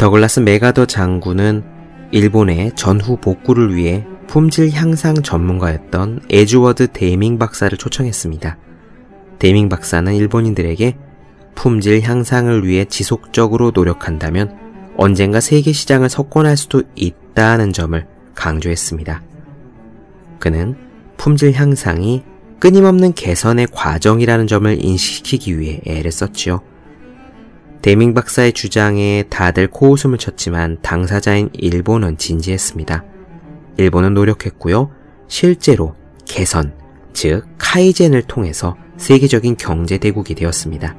더글라스 0.00 0.40
맥아더 0.40 0.86
장군은 0.86 1.62
일본의 2.10 2.72
전후 2.74 3.18
복구를 3.18 3.74
위해 3.76 4.06
품질 4.28 4.70
향상 4.70 5.16
전문가였던 5.16 6.22
에드워드 6.30 6.92
데밍 6.92 7.36
박사를 7.38 7.76
초청했습니다. 7.76 8.56
데밍 9.38 9.68
박사는 9.68 10.10
일본인들에게 10.14 10.96
품질 11.54 12.00
향상을 12.00 12.66
위해 12.66 12.86
지속적으로 12.86 13.72
노력한다면 13.74 14.56
언젠가 14.96 15.38
세계 15.38 15.70
시장을 15.70 16.08
석권할 16.08 16.56
수도 16.56 16.82
있다는 16.94 17.74
점을 17.74 18.06
강조했습니다. 18.34 19.22
그는 20.38 20.76
품질 21.18 21.52
향상이 21.52 22.22
끊임없는 22.58 23.12
개선의 23.12 23.66
과정이라는 23.70 24.46
점을 24.46 24.82
인식시키기 24.82 25.58
위해 25.58 25.82
애를 25.84 26.10
썼지요. 26.10 26.69
데밍 27.82 28.12
박사의 28.12 28.52
주장에 28.52 29.24
다들 29.30 29.68
코웃음을 29.68 30.18
쳤지만 30.18 30.76
당사자인 30.82 31.48
일본은 31.54 32.18
진지했습니다. 32.18 33.04
일본은 33.78 34.12
노력했고요. 34.12 34.90
실제로 35.28 35.94
개선, 36.26 36.74
즉 37.14 37.46
카이젠을 37.56 38.22
통해서 38.22 38.76
세계적인 38.98 39.56
경제 39.56 39.96
대국이 39.96 40.34
되었습니다. 40.34 40.94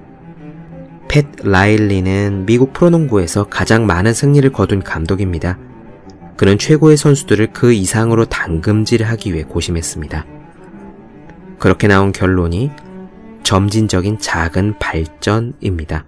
팻 1.07 1.25
라일리는 1.43 2.45
미국 2.47 2.73
프로농구에서 2.73 3.47
가장 3.47 3.85
많은 3.85 4.13
승리를 4.13 4.49
거둔 4.51 4.81
감독입니다. 4.81 5.59
그는 6.35 6.57
최고의 6.57 6.97
선수들을 6.97 7.53
그 7.53 7.73
이상으로 7.73 8.25
당금질 8.25 9.03
하기 9.03 9.33
위해 9.33 9.43
고심했습니다. 9.43 10.25
그렇게 11.59 11.87
나온 11.87 12.11
결론이 12.11 12.71
점진적인 13.43 14.17
작은 14.19 14.79
발전입니다. 14.79 16.05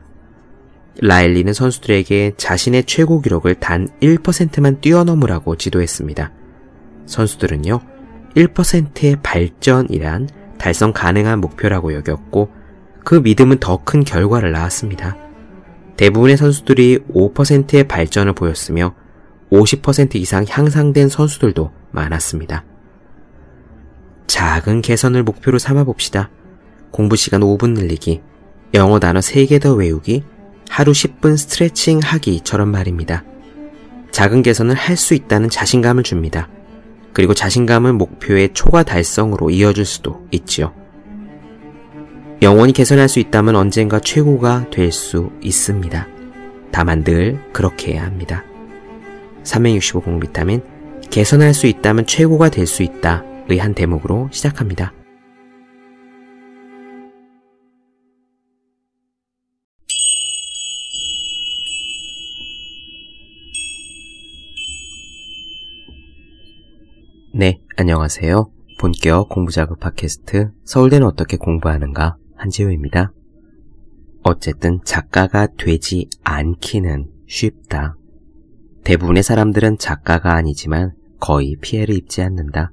라일리는 1.02 1.54
선수들에게 1.54 2.34
자신의 2.38 2.84
최고 2.86 3.22
기록을 3.22 3.56
단 3.56 3.88
1%만 4.02 4.80
뛰어넘으라고 4.80 5.56
지도했습니다. 5.56 6.32
선수들은요, 7.06 7.80
1%의 8.36 9.18
발전이란 9.24 10.30
달성 10.58 10.94
가능한 10.94 11.40
목표라고 11.42 11.94
여겼고, 11.94 12.50
그 13.04 13.16
믿음은 13.16 13.60
더 13.60 13.84
큰 13.84 14.04
결과를 14.04 14.52
낳았습니다. 14.52 15.18
대부분의 15.98 16.38
선수들이 16.38 17.00
5%의 17.14 17.88
발전을 17.88 18.34
보였으며, 18.34 18.96
50% 19.52 20.16
이상 20.16 20.46
향상된 20.48 21.10
선수들도 21.10 21.72
많았습니다. 21.92 22.64
작은 24.28 24.82
개선을 24.82 25.24
목표로 25.24 25.60
삼아 25.60 25.84
봅시다. 25.84 26.30
공부 26.92 27.16
시간 27.16 27.42
5분 27.42 27.72
늘리기, 27.72 28.22
영어 28.74 29.00
단어 29.00 29.20
3개 29.20 29.62
더 29.62 29.74
외우기, 29.74 30.24
하루 30.74 30.92
10분 30.92 31.38
스트레칭 31.38 32.00
하기처럼 32.02 32.68
말입니다. 32.72 33.24
작은 34.10 34.42
개선을 34.42 34.74
할 34.74 34.98
수 34.98 35.14
있다는 35.14 35.52
자신감을 35.52 36.02
줍니다. 36.02 36.50
그리고 37.14 37.36
자신감은 37.36 37.96
목표의 37.96 38.56
초과 38.56 38.82
달성으로 38.82 39.52
이어질 39.52 39.86
수도 39.86 40.26
있지요. 40.32 40.74
영원히 42.42 42.74
개선할 42.74 43.08
수 43.08 43.20
있다면 43.20 43.56
언젠가 43.56 44.00
최고가 44.00 44.72
될 44.72 44.92
수 44.92 45.30
있습니다. 45.44 46.08
다만 46.72 47.04
늘 47.04 47.40
그렇게 47.54 47.94
해야 47.94 48.06
합니다. 48.06 48.44
365 49.44 50.00
공 50.02 50.20
비타민 50.20 50.64
개선할 51.12 51.54
수 51.54 51.68
있다면 51.68 52.08
최고가 52.08 52.50
될 52.50 52.66
수 52.66 52.82
있다의 52.82 53.60
한 53.60 53.76
대목으로 53.76 54.30
시작합니다. 54.32 54.92
네, 67.44 67.60
안녕하세요. 67.76 68.50
본격 68.80 69.28
공부자극 69.28 69.78
팟캐스트 69.82 70.52
서울대는 70.64 71.06
어떻게 71.06 71.36
공부하는가 71.36 72.16
한지호입니다. 72.38 73.12
어쨌든 74.24 74.80
작가가 74.86 75.50
되지 75.58 76.08
않기는 76.24 77.12
쉽다. 77.28 77.98
대부분의 78.86 79.24
사람들은 79.24 79.78
작가가 79.78 80.36
아니지만 80.36 80.94
거의 81.20 81.58
피해를 81.60 81.98
입지 81.98 82.22
않는다. 82.22 82.72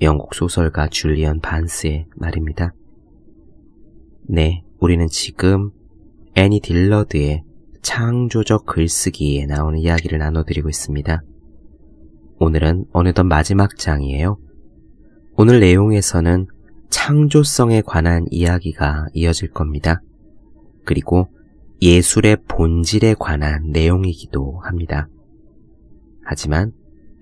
영국 0.00 0.34
소설가 0.34 0.88
줄리언 0.88 1.40
반스의 1.40 2.06
말입니다. 2.16 2.72
네, 4.26 4.62
우리는 4.80 5.06
지금 5.08 5.72
애니 6.36 6.60
딜러드의 6.60 7.42
창조적 7.82 8.64
글쓰기에 8.64 9.44
나오는 9.44 9.78
이야기를 9.78 10.20
나눠드리고 10.20 10.70
있습니다. 10.70 11.20
오늘은 12.38 12.86
어느덧 12.92 13.24
마지막 13.24 13.76
장이에요. 13.76 14.38
오늘 15.36 15.60
내용에서는 15.60 16.46
창조성에 16.90 17.82
관한 17.82 18.24
이야기가 18.30 19.06
이어질 19.12 19.50
겁니다. 19.50 20.00
그리고 20.84 21.28
예술의 21.80 22.38
본질에 22.48 23.14
관한 23.18 23.70
내용이기도 23.70 24.60
합니다. 24.64 25.08
하지만 26.24 26.72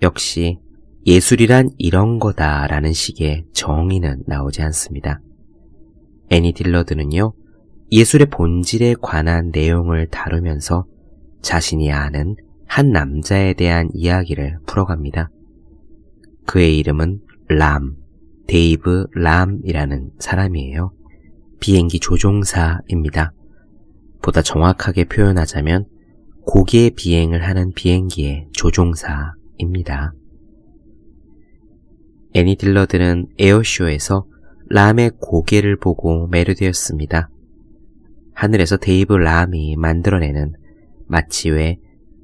역시 0.02 0.58
예술이란 1.06 1.70
이런 1.78 2.18
거다라는 2.18 2.92
식의 2.92 3.46
정의는 3.52 4.22
나오지 4.26 4.62
않습니다. 4.62 5.20
애니 6.30 6.52
딜러드는요, 6.52 7.32
예술의 7.90 8.28
본질에 8.30 8.94
관한 9.02 9.50
내용을 9.52 10.06
다루면서 10.08 10.86
자신이 11.42 11.92
아는 11.92 12.36
한 12.74 12.90
남자에 12.90 13.52
대한 13.52 13.90
이야기를 13.92 14.60
풀어갑니다. 14.66 15.28
그의 16.46 16.78
이름은 16.78 17.20
람, 17.48 17.96
데이브 18.46 19.08
람이라는 19.12 20.12
사람이에요. 20.18 20.90
비행기 21.60 22.00
조종사입니다. 22.00 23.34
보다 24.22 24.40
정확하게 24.40 25.04
표현하자면 25.04 25.84
곡예 26.46 26.88
비행을 26.88 27.46
하는 27.46 27.72
비행기의 27.74 28.48
조종사입니다. 28.52 30.14
애니 32.32 32.56
딜러드는 32.56 33.26
에어쇼에서 33.38 34.24
람의 34.70 35.10
곡예를 35.20 35.76
보고 35.76 36.26
매료되었습니다. 36.28 37.28
하늘에서 38.32 38.78
데이브 38.78 39.12
람이 39.12 39.76
만들어내는 39.76 40.54
마치 41.06 41.50
왜 41.50 41.76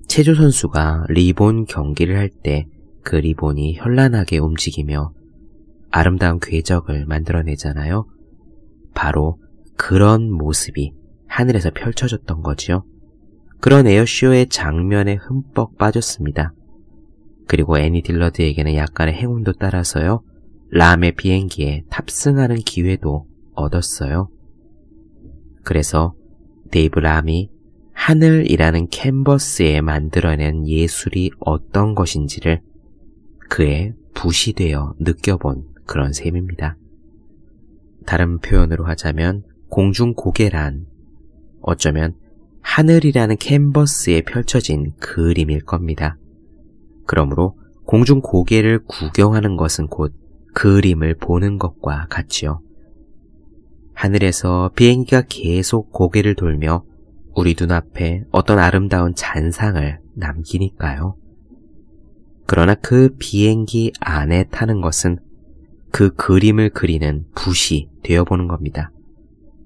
체조 0.08 0.34
선수가 0.34 1.06
리본 1.10 1.66
경기를 1.66 2.16
할 2.16 2.30
때 2.42 2.66
그 3.08 3.16
리본이 3.16 3.76
현란하게 3.76 4.36
움직이며 4.36 5.12
아름다운 5.90 6.40
궤적을 6.40 7.06
만들어내잖아요. 7.06 8.06
바로 8.94 9.38
그런 9.78 10.30
모습이 10.30 10.92
하늘에서 11.26 11.70
펼쳐졌던 11.70 12.42
거지요. 12.42 12.84
그런 13.60 13.86
에어쇼의 13.86 14.48
장면에 14.50 15.14
흠뻑 15.14 15.78
빠졌습니다. 15.78 16.52
그리고 17.46 17.78
애니 17.78 18.02
딜러드에게는 18.02 18.74
약간의 18.74 19.14
행운도 19.14 19.54
따랐어요. 19.54 20.22
람의 20.70 21.12
비행기에 21.12 21.84
탑승하는 21.88 22.56
기회도 22.56 23.26
얻었어요. 23.54 24.28
그래서 25.64 26.12
데이브 26.70 26.98
람이 26.98 27.48
하늘이라는 27.98 28.88
캔버스에 28.88 29.82
만들어낸 29.82 30.66
예술이 30.66 31.32
어떤 31.40 31.94
것인지를 31.94 32.62
그의 33.50 33.92
붓이 34.14 34.54
되어 34.54 34.94
느껴본 34.98 35.64
그런 35.84 36.12
셈입니다. 36.12 36.78
다른 38.06 38.38
표현으로 38.38 38.86
하자면 38.86 39.42
공중 39.68 40.14
고개란 40.14 40.86
어쩌면 41.60 42.14
하늘이라는 42.62 43.36
캔버스에 43.36 44.22
펼쳐진 44.22 44.92
그림일 45.00 45.64
겁니다. 45.64 46.16
그러므로 47.04 47.58
공중 47.84 48.22
고개를 48.22 48.84
구경하는 48.84 49.56
것은 49.56 49.88
곧 49.88 50.14
그림을 50.54 51.16
보는 51.16 51.58
것과 51.58 52.06
같지요. 52.08 52.62
하늘에서 53.92 54.70
비행기가 54.76 55.24
계속 55.28 55.92
고개를 55.92 56.36
돌며 56.36 56.87
우리 57.38 57.54
눈앞에 57.56 58.24
어떤 58.32 58.58
아름다운 58.58 59.14
잔상을 59.14 60.00
남기니까요. 60.16 61.14
그러나 62.48 62.74
그 62.74 63.14
비행기 63.16 63.92
안에 64.00 64.48
타는 64.50 64.80
것은 64.80 65.18
그 65.92 66.12
그림을 66.14 66.70
그리는 66.70 67.26
붓이 67.36 67.90
되어보는 68.02 68.48
겁니다. 68.48 68.90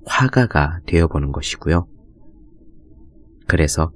화가가 0.04 0.80
되어보는 0.86 1.32
것이고요. 1.32 1.86
그래서 3.46 3.90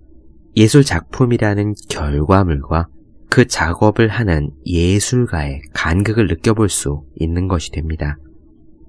예술 0.56 0.82
작품이라는 0.82 1.74
결과물과 1.90 2.88
그 3.28 3.46
작업을 3.46 4.08
하는 4.08 4.52
예술가의 4.64 5.60
간극을 5.74 6.28
느껴볼 6.28 6.70
수 6.70 7.04
있는 7.16 7.46
것이 7.46 7.72
됩니다. 7.72 8.16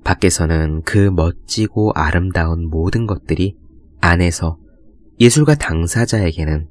밖에서는 0.05 0.83
그 0.83 1.11
멋지고 1.13 1.91
아름다운 1.93 2.69
모든 2.69 3.05
것들이 3.05 3.57
안에서 3.99 4.57
예술가 5.19 5.55
당사자에게는 5.55 6.67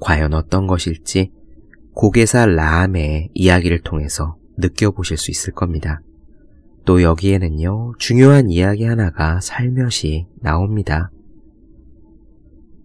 과연 0.00 0.34
어떤 0.34 0.66
것일지 0.66 1.30
고개사 1.94 2.46
라암의 2.46 3.30
이야기를 3.34 3.82
통해서 3.82 4.36
느껴보실 4.56 5.16
수 5.16 5.30
있을 5.30 5.52
겁니다. 5.52 6.00
또 6.84 7.02
여기에는요, 7.02 7.92
중요한 7.98 8.50
이야기 8.50 8.84
하나가 8.84 9.40
살며시 9.40 10.26
나옵니다. 10.40 11.10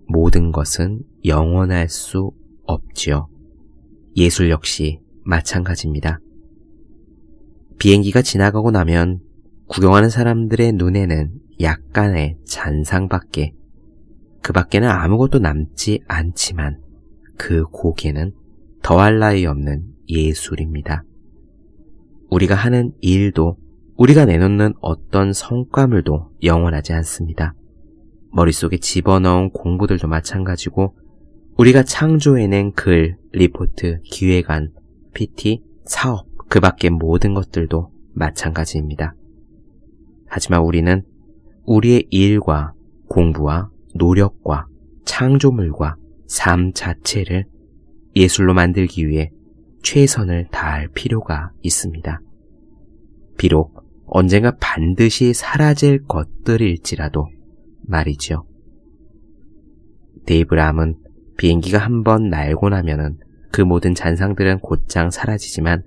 모든 0.08 0.52
것은 0.52 1.02
영원할 1.26 1.90
수 1.90 2.32
없지요. 2.66 3.28
예술 4.16 4.50
역시 4.50 5.00
마찬가지입니다. 5.24 6.20
비행기가 7.80 8.22
지나가고 8.22 8.72
나면 8.72 9.22
구경하는 9.68 10.10
사람들의 10.10 10.74
눈에는 10.74 11.32
약간의 11.62 12.38
잔상밖에, 12.46 13.54
그 14.46 14.54
밖에는 14.54 14.88
아무것도 14.88 15.40
남지 15.40 16.04
않지만 16.08 16.80
그 17.36 17.64
고개는 17.64 18.32
더할 18.84 19.18
나위 19.18 19.48
없는 19.48 19.88
예술입니다. 20.08 21.04
우리가 22.30 22.54
하는 22.54 22.94
일도 23.02 23.58
우리가 23.98 24.26
내놓는 24.26 24.76
어떤 24.82 25.34
성과물도 25.34 26.34
영원하지 26.44 26.94
않습니다. 26.94 27.56
머릿속에 28.34 28.78
집어넣은 28.78 29.50
공부들도 29.50 30.08
마찬가지고 30.08 30.96
우리가 31.58 31.82
창조해낸 31.82 32.74
글, 32.74 33.18
리포트, 33.32 34.02
기획안, 34.04 34.74
PT, 35.16 35.64
사업, 35.86 36.28
그 36.50 36.60
밖의 36.60 36.92
모든 36.92 37.34
것들도 37.34 37.92
마찬가지입니다. 38.14 39.16
하지만 40.28 40.62
우리는 40.62 41.04
우리의 41.66 42.06
일과 42.12 42.74
공부와 43.08 43.72
노력과 43.96 44.68
창조물과 45.06 45.96
삶 46.28 46.74
자체를 46.74 47.46
예술로 48.16 48.54
만들기 48.54 49.08
위해 49.08 49.32
최선을 49.84 50.48
다할 50.52 50.88
필요가 50.90 51.52
있습니다. 51.62 52.20
비록 53.38 53.84
언젠가 54.08 54.56
반드시 54.60 55.34
사라질 55.34 56.04
것들일지라도 56.06 57.28
말이죠. 57.84 58.46
데이브 60.26 60.56
람은 60.56 60.96
비행기가 61.38 61.78
한 61.78 62.04
번 62.04 62.30
날고 62.30 62.70
나면은 62.70 63.18
그 63.52 63.62
모든 63.62 63.94
잔상들은 63.94 64.60
곧장 64.60 65.12
사라지지만 65.12 65.84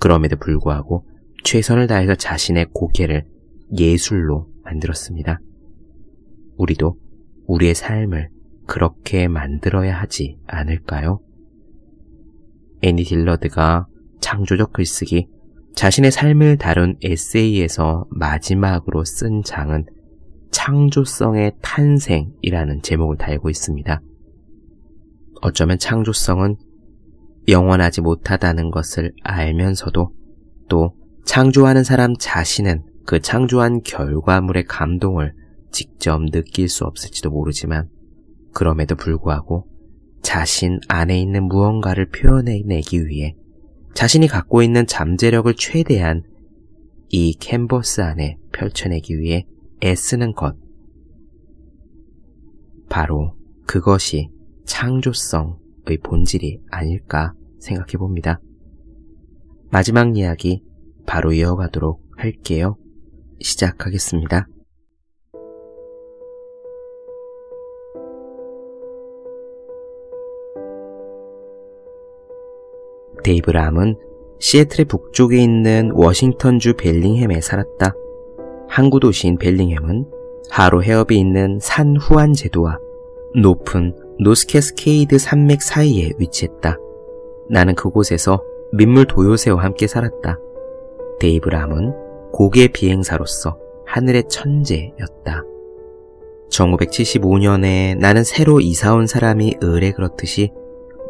그럼에도 0.00 0.36
불구하고 0.36 1.06
최선을 1.44 1.86
다해서 1.86 2.14
자신의 2.14 2.66
고개를 2.72 3.24
예술로 3.78 4.48
만들었습니다. 4.64 5.40
우리도 6.56 6.96
우리의 7.48 7.74
삶을 7.74 8.28
그렇게 8.66 9.26
만들어야 9.26 9.98
하지 9.98 10.38
않을까요? 10.46 11.20
애니 12.82 13.04
딜러드가 13.04 13.86
창조적 14.20 14.72
글쓰기, 14.72 15.26
자신의 15.74 16.12
삶을 16.12 16.58
다룬 16.58 16.96
에세이에서 17.02 18.06
마지막으로 18.10 19.04
쓴 19.04 19.42
장은 19.42 19.86
창조성의 20.50 21.54
탄생이라는 21.62 22.82
제목을 22.82 23.16
달고 23.16 23.48
있습니다. 23.48 24.00
어쩌면 25.40 25.78
창조성은 25.78 26.56
영원하지 27.48 28.02
못하다는 28.02 28.70
것을 28.70 29.12
알면서도 29.22 30.12
또 30.68 30.94
창조하는 31.24 31.84
사람 31.84 32.14
자신은 32.18 32.84
그 33.06 33.20
창조한 33.20 33.82
결과물의 33.82 34.64
감동을 34.64 35.32
직접 35.70 36.20
느낄 36.30 36.68
수 36.68 36.84
없을지도 36.84 37.30
모르지만 37.30 37.88
그럼에도 38.52 38.96
불구하고 38.96 39.66
자신 40.22 40.80
안에 40.88 41.20
있는 41.20 41.44
무언가를 41.44 42.08
표현해내기 42.10 43.06
위해 43.06 43.34
자신이 43.94 44.28
갖고 44.28 44.62
있는 44.62 44.86
잠재력을 44.86 45.52
최대한 45.54 46.22
이 47.08 47.34
캔버스 47.34 48.00
안에 48.02 48.36
펼쳐내기 48.52 49.18
위해 49.18 49.46
애쓰는 49.82 50.34
것. 50.34 50.56
바로 52.88 53.34
그것이 53.66 54.30
창조성의 54.66 55.98
본질이 56.02 56.60
아닐까 56.70 57.32
생각해 57.58 57.92
봅니다. 57.98 58.40
마지막 59.70 60.16
이야기 60.16 60.62
바로 61.06 61.32
이어가도록 61.32 62.02
할게요. 62.16 62.76
시작하겠습니다. 63.40 64.48
데이브 73.22 73.50
람은 73.50 73.96
시애틀의 74.38 74.86
북쪽에 74.86 75.38
있는 75.38 75.90
워싱턴주 75.94 76.74
벨링햄에 76.74 77.40
살았다. 77.40 77.94
항구 78.68 79.00
도시인 79.00 79.38
벨링햄은 79.38 80.06
하로 80.50 80.82
해협이 80.82 81.18
있는 81.18 81.58
산 81.60 81.96
후안 81.96 82.32
제도와 82.32 82.78
높은 83.34 83.94
노스캐스케이드 84.20 85.18
산맥 85.18 85.62
사이에 85.62 86.12
위치했다. 86.18 86.78
나는 87.50 87.74
그곳에서 87.74 88.42
민물 88.72 89.06
도요새와 89.06 89.62
함께 89.62 89.86
살았다. 89.86 90.38
데이브 91.20 91.48
람은 91.48 91.92
곡예 92.32 92.68
비행사로서 92.68 93.58
하늘의 93.86 94.24
천재였다. 94.28 95.44
1975년에 96.50 97.96
나는 97.98 98.24
새로 98.24 98.60
이사 98.60 98.94
온 98.94 99.06
사람이 99.06 99.58
으레 99.62 99.92
그렇듯이 99.92 100.52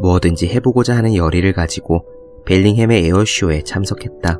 뭐든지 0.00 0.48
해보고자 0.48 0.96
하는 0.96 1.14
열의를 1.14 1.52
가지고 1.52 2.04
벨링햄의 2.46 3.06
에어쇼에 3.06 3.62
참석했다. 3.62 4.38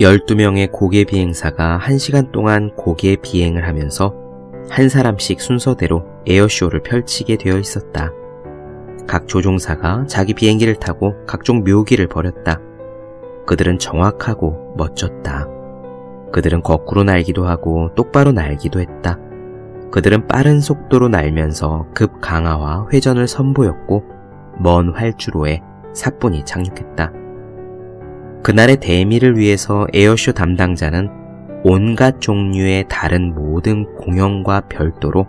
12명의 0.00 0.70
고개 0.72 1.04
비행사가 1.04 1.78
1시간 1.82 2.32
동안 2.32 2.74
고개 2.74 3.16
비행을 3.16 3.66
하면서 3.66 4.14
한 4.70 4.88
사람씩 4.88 5.40
순서대로 5.40 6.04
에어쇼를 6.26 6.82
펼치게 6.82 7.36
되어 7.36 7.58
있었다. 7.58 8.12
각 9.06 9.28
조종사가 9.28 10.06
자기 10.06 10.32
비행기를 10.32 10.76
타고 10.76 11.12
각종 11.26 11.64
묘기를 11.64 12.08
벌였다. 12.08 12.60
그들은 13.46 13.78
정확하고 13.78 14.74
멋졌다. 14.76 15.48
그들은 16.32 16.62
거꾸로 16.62 17.04
날기도 17.04 17.46
하고 17.46 17.90
똑바로 17.94 18.32
날기도 18.32 18.80
했다. 18.80 19.18
그들은 19.90 20.26
빠른 20.26 20.60
속도로 20.60 21.08
날면서 21.08 21.88
급 21.94 22.20
강화와 22.20 22.88
회전을 22.92 23.28
선보였고 23.28 24.21
먼 24.58 24.90
활주로에 24.90 25.60
사뿐히 25.94 26.44
착륙했다. 26.44 27.12
그날의 28.42 28.78
대미를 28.78 29.36
위해서 29.36 29.86
에어쇼 29.92 30.32
담당자는 30.32 31.08
온갖 31.64 32.20
종류의 32.20 32.86
다른 32.88 33.34
모든 33.34 33.84
공연과 33.94 34.62
별도로 34.68 35.26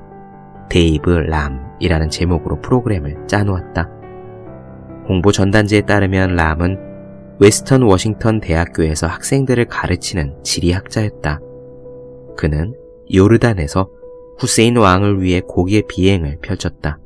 데이브 0.69 1.11
람이라는 1.11 2.09
제목으로 2.09 2.59
프로그램을 2.61 3.27
짜놓았다. 3.27 3.89
홍보 5.07 5.31
전단지에 5.31 5.81
따르면 5.81 6.35
람은 6.35 6.93
웨스턴 7.39 7.83
워싱턴 7.83 8.39
대학교에서 8.39 9.05
학생들을 9.07 9.65
가르치는 9.65 10.43
지리학자였다. 10.43 11.39
그는 12.37 12.73
요르단에서 13.13 13.89
후세인 14.39 14.77
왕을 14.77 15.21
위해 15.21 15.41
곡예 15.45 15.83
비행을 15.87 16.39
펼쳤다. 16.41 16.99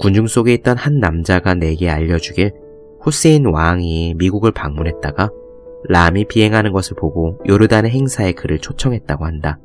군중 0.00 0.28
속에 0.28 0.54
있던 0.54 0.78
한 0.78 0.98
남자가 0.98 1.52
내게 1.52 1.90
알려주길 1.90 2.52
후세인 3.02 3.44
왕이 3.46 4.14
미국을 4.16 4.50
방문했다가 4.50 5.30
람이 5.88 6.24
비행하는 6.24 6.72
것을 6.72 6.96
보고 6.96 7.38
요르단의 7.46 7.90
행사에 7.90 8.32
그를 8.32 8.58
초청했다고 8.58 9.26
한다. 9.26 9.58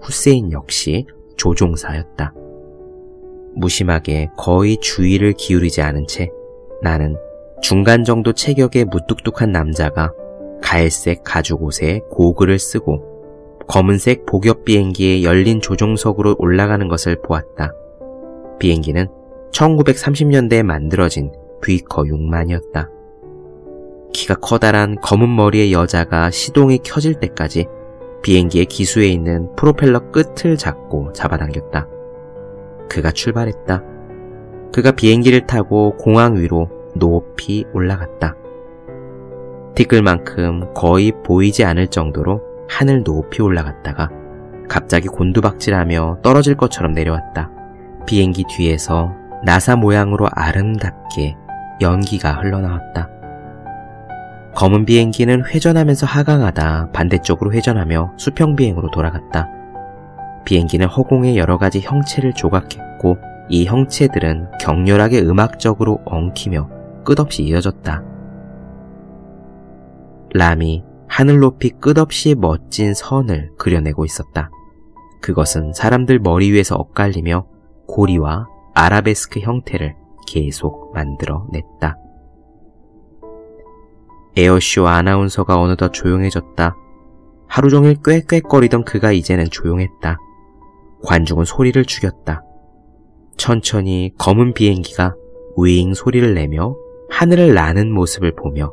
후세인 0.00 0.52
역시 0.52 1.06
조종사였다. 1.36 2.34
무심하게 3.56 4.28
거의 4.36 4.76
주의를 4.80 5.32
기울이지 5.32 5.82
않은 5.82 6.06
채 6.06 6.30
나는 6.80 7.16
중간 7.60 8.04
정도 8.04 8.32
체격의 8.32 8.84
무뚝뚝한 8.86 9.50
남자가 9.50 10.12
갈색 10.62 11.24
가죽 11.24 11.64
옷에 11.64 12.00
고글을 12.10 12.60
쓰고 12.60 13.66
검은색 13.66 14.26
복엽 14.26 14.64
비행기에 14.64 15.24
열린 15.24 15.60
조종석으로 15.60 16.36
올라가는 16.38 16.86
것을 16.86 17.20
보았다. 17.22 17.72
비행기는 18.60 19.08
1930년대에 19.54 20.62
만들어진 20.62 21.32
V커 21.62 22.02
6만이었다. 22.02 22.90
키가 24.12 24.34
커다란 24.36 24.96
검은 25.00 25.34
머리의 25.34 25.72
여자가 25.72 26.30
시동이 26.30 26.78
켜질 26.78 27.14
때까지 27.14 27.66
비행기의 28.22 28.66
기수에 28.66 29.06
있는 29.06 29.54
프로펠러 29.56 30.10
끝을 30.10 30.56
잡고 30.56 31.12
잡아당겼다. 31.12 31.88
그가 32.88 33.12
출발했다. 33.12 33.82
그가 34.72 34.90
비행기를 34.92 35.46
타고 35.46 35.96
공항 35.96 36.36
위로 36.36 36.68
높이 36.94 37.64
올라갔다. 37.72 38.36
티끌만큼 39.74 40.74
거의 40.74 41.12
보이지 41.24 41.64
않을 41.64 41.88
정도로 41.88 42.40
하늘 42.68 43.02
높이 43.02 43.42
올라갔다가 43.42 44.08
갑자기 44.68 45.08
곤두박질하며 45.08 46.20
떨어질 46.22 46.56
것처럼 46.56 46.92
내려왔다. 46.92 47.50
비행기 48.06 48.44
뒤에서 48.48 49.12
나사 49.44 49.76
모양으로 49.76 50.26
아름답게 50.32 51.36
연기가 51.80 52.32
흘러나왔다. 52.32 53.10
검은 54.54 54.84
비행기는 54.84 55.44
회전하면서 55.44 56.06
하강하다 56.06 56.92
반대쪽으로 56.92 57.52
회전하며 57.52 58.14
수평 58.16 58.56
비행으로 58.56 58.90
돌아갔다. 58.90 59.48
비행기는 60.44 60.86
허공의 60.86 61.36
여러 61.36 61.58
가지 61.58 61.80
형체를 61.80 62.32
조각했고 62.34 63.18
이 63.48 63.66
형체들은 63.66 64.52
격렬하게 64.60 65.20
음악적으로 65.22 66.00
엉키며 66.06 66.70
끝없이 67.04 67.42
이어졌다. 67.42 68.02
람이 70.32 70.84
하늘 71.06 71.38
높이 71.38 71.70
끝없이 71.70 72.34
멋진 72.34 72.94
선을 72.94 73.50
그려내고 73.58 74.04
있었다. 74.04 74.50
그것은 75.20 75.72
사람들 75.74 76.18
머리 76.20 76.50
위에서 76.50 76.76
엇갈리며 76.76 77.46
고리와 77.86 78.46
아라베스크 78.74 79.40
형태를 79.40 79.94
계속 80.26 80.92
만들어냈다. 80.92 81.98
에어쇼 84.36 84.88
아나운서가 84.88 85.60
어느덧 85.60 85.92
조용해졌다. 85.92 86.76
하루 87.46 87.70
종일 87.70 87.96
꾀꾀거리던 88.04 88.84
그가 88.84 89.12
이제는 89.12 89.46
조용했다. 89.50 90.18
관중은 91.04 91.44
소리를 91.44 91.84
죽였다. 91.84 92.42
천천히 93.36 94.12
검은 94.18 94.54
비행기가 94.54 95.14
윙 95.56 95.94
소리를 95.94 96.34
내며 96.34 96.76
하늘을 97.10 97.54
나는 97.54 97.92
모습을 97.92 98.34
보며 98.34 98.72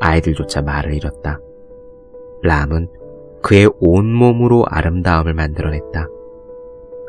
아이들조차 0.00 0.62
말을 0.62 0.94
잃었다. 0.94 1.38
람은 2.42 2.88
그의 3.42 3.70
온몸으로 3.78 4.64
아름다움을 4.66 5.34
만들어냈다. 5.34 6.08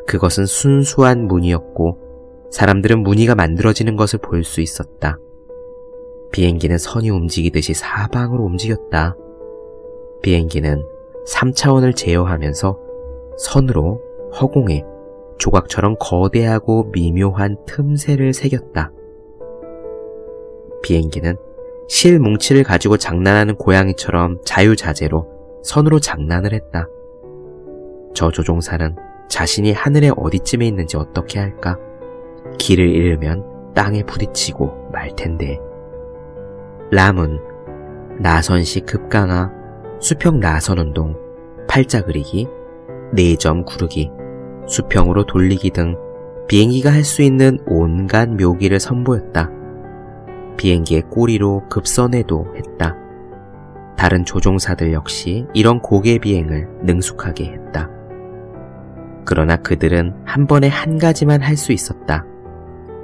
그것은 0.06 0.44
순수한 0.44 1.26
무늬였고 1.26 2.05
사람들은 2.56 3.02
무늬가 3.02 3.34
만들어지는 3.34 3.96
것을 3.96 4.18
볼 4.18 4.42
수 4.42 4.62
있었다. 4.62 5.18
비행기는 6.32 6.78
선이 6.78 7.10
움직이듯이 7.10 7.74
사방으로 7.74 8.44
움직였다. 8.44 9.14
비행기는 10.22 10.82
3차원을 11.28 11.94
제어하면서 11.94 12.78
선으로 13.36 14.00
허공에 14.40 14.84
조각처럼 15.36 15.96
거대하고 16.00 16.90
미묘한 16.92 17.58
틈새를 17.66 18.32
새겼다. 18.32 18.90
비행기는 20.82 21.36
실 21.88 22.18
뭉치를 22.18 22.62
가지고 22.62 22.96
장난하는 22.96 23.56
고양이처럼 23.56 24.40
자유자재로 24.46 25.60
선으로 25.62 26.00
장난을 26.00 26.54
했다. 26.54 26.88
저 28.14 28.30
조종사는 28.30 28.96
자신이 29.28 29.72
하늘의 29.72 30.14
어디쯤에 30.16 30.66
있는지 30.66 30.96
어떻게 30.96 31.38
할까? 31.38 31.78
길을 32.58 32.88
잃으면 32.88 33.44
땅에 33.74 34.02
부딪히고 34.02 34.90
말 34.92 35.14
텐데. 35.16 35.58
람은 36.90 37.38
나선시 38.18 38.80
급강하, 38.80 39.50
수평 39.98 40.40
나선 40.40 40.78
운동, 40.78 41.16
팔자 41.68 42.02
그리기, 42.02 42.48
네점 43.12 43.64
구르기, 43.64 44.10
수평으로 44.66 45.26
돌리기 45.26 45.70
등 45.70 45.96
비행기가 46.48 46.92
할 46.92 47.04
수 47.04 47.22
있는 47.22 47.58
온갖 47.66 48.28
묘기를 48.28 48.78
선보였다. 48.80 49.50
비행기의 50.56 51.02
꼬리로 51.10 51.68
급선회도 51.68 52.54
했다. 52.56 52.96
다른 53.96 54.24
조종사들 54.24 54.92
역시 54.92 55.46
이런 55.54 55.80
고개 55.80 56.18
비행을 56.18 56.68
능숙하게 56.82 57.44
했다. 57.46 57.90
그러나 59.24 59.56
그들은 59.56 60.14
한 60.24 60.46
번에 60.46 60.68
한 60.68 60.98
가지만 60.98 61.42
할 61.42 61.56
수 61.56 61.72
있었다. 61.72 62.24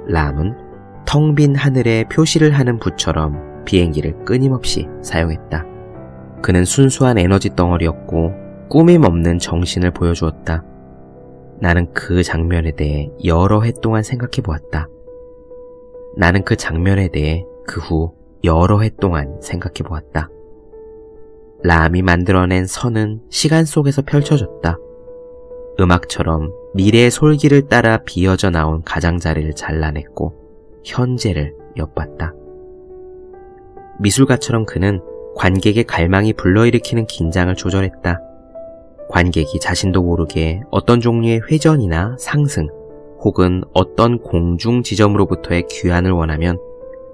람은 0.07 0.55
텅 1.05 1.35
빈 1.35 1.55
하늘에 1.55 2.05
표시를 2.05 2.51
하는 2.51 2.79
부처럼 2.79 3.63
비행기를 3.65 4.25
끊임없이 4.25 4.87
사용했다. 5.01 5.65
그는 6.41 6.65
순수한 6.65 7.17
에너지 7.17 7.55
덩어리였고 7.55 8.31
꾸밈 8.69 9.05
없는 9.05 9.39
정신을 9.39 9.91
보여주었다. 9.91 10.63
나는 11.59 11.91
그 11.93 12.23
장면에 12.23 12.71
대해 12.71 13.09
여러 13.23 13.61
해 13.61 13.71
동안 13.81 14.03
생각해 14.03 14.41
보았다. 14.43 14.87
나는 16.17 16.43
그 16.43 16.55
장면에 16.55 17.09
대해 17.09 17.45
그 17.65 17.79
후 17.79 18.13
여러 18.43 18.79
해 18.81 18.89
동안 18.99 19.39
생각해 19.41 19.83
보았다. 19.85 20.29
람이 21.63 22.01
만들어낸 22.01 22.65
선은 22.65 23.21
시간 23.29 23.63
속에서 23.63 24.01
펼쳐졌다. 24.01 24.77
음악처럼 25.79 26.53
미래의 26.73 27.11
솔기를 27.11 27.67
따라 27.67 27.97
비어져 28.05 28.49
나온 28.49 28.83
가장자리를 28.83 29.53
잘라냈고 29.53 30.33
현재를 30.83 31.55
엿봤다. 31.77 32.33
미술가처럼 33.99 34.65
그는 34.65 35.01
관객의 35.35 35.85
갈망이 35.85 36.33
불러일으키는 36.33 37.05
긴장을 37.07 37.53
조절했다. 37.55 38.21
관객이 39.09 39.59
자신도 39.59 40.01
모르게 40.01 40.61
어떤 40.71 40.99
종류의 40.99 41.41
회전이나 41.49 42.15
상승 42.19 42.67
혹은 43.19 43.63
어떤 43.73 44.19
공중 44.19 44.83
지점으로부터의 44.83 45.67
귀환을 45.69 46.11
원하면 46.11 46.59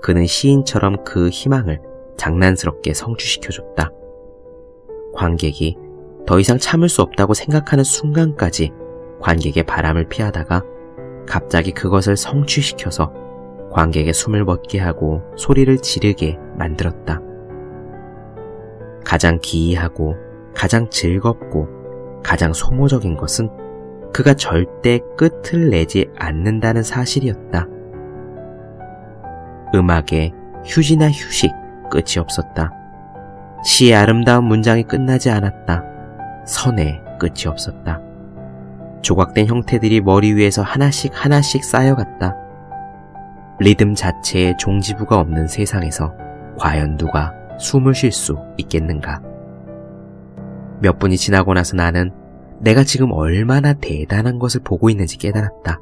그는 0.02 0.26
시인처럼 0.26 1.04
그 1.04 1.30
희망을 1.30 1.82
장난스럽게 2.18 2.94
성취시켜줬다. 2.94 3.92
관객이 5.14 5.78
더 6.30 6.40
이상 6.40 6.60
참을 6.60 6.90
수 6.90 7.02
없다고 7.02 7.34
생각하는 7.34 7.84
순간까지 7.84 8.72
관객의 9.20 9.64
바람을 9.64 10.10
피하다가 10.10 10.62
갑자기 11.28 11.72
그것을 11.72 12.16
성취시켜서 12.18 13.12
관객의 13.72 14.14
숨을 14.14 14.46
멎게 14.46 14.78
하고 14.78 15.24
소리를 15.36 15.76
지르게 15.80 16.38
만들었다. 16.56 17.20
가장 19.04 19.40
기이하고 19.42 20.18
가장 20.54 20.88
즐겁고 20.92 21.68
가장 22.24 22.54
소모적인 22.54 23.18
것은 23.18 23.50
그가 24.14 24.36
절대 24.36 25.00
끝을 25.18 25.72
내지 25.72 26.12
않는다는 26.16 26.84
사실이었다. 26.84 27.66
음악에 29.74 30.32
휴지나 30.64 31.10
휴식 31.10 31.52
끝이 31.90 32.20
없었다. 32.20 32.72
시의 33.66 33.96
아름다운 33.96 34.44
문장이 34.44 34.84
끝나지 34.84 35.32
않았다. 35.32 35.89
선에 36.50 37.02
끝이 37.20 37.46
없었다. 37.48 38.02
조각된 39.02 39.46
형태들이 39.46 40.02
머리 40.02 40.34
위에서 40.34 40.62
하나씩 40.62 41.12
하나씩 41.14 41.64
쌓여갔다. 41.64 42.36
리듬 43.60 43.94
자체에 43.94 44.56
종지부가 44.58 45.20
없는 45.20 45.48
세상에서 45.48 46.14
과연 46.58 46.98
누가 46.98 47.34
숨을 47.60 47.94
쉴 47.94 48.12
수 48.12 48.38
있겠는가? 48.58 49.22
몇 50.82 50.98
분이 50.98 51.18
지나고 51.18 51.54
나서 51.54 51.76
나는 51.76 52.12
내가 52.60 52.84
지금 52.84 53.12
얼마나 53.12 53.74
대단한 53.74 54.40
것을 54.40 54.62
보고 54.64 54.90
있는지 54.90 55.18
깨달았다. 55.18 55.80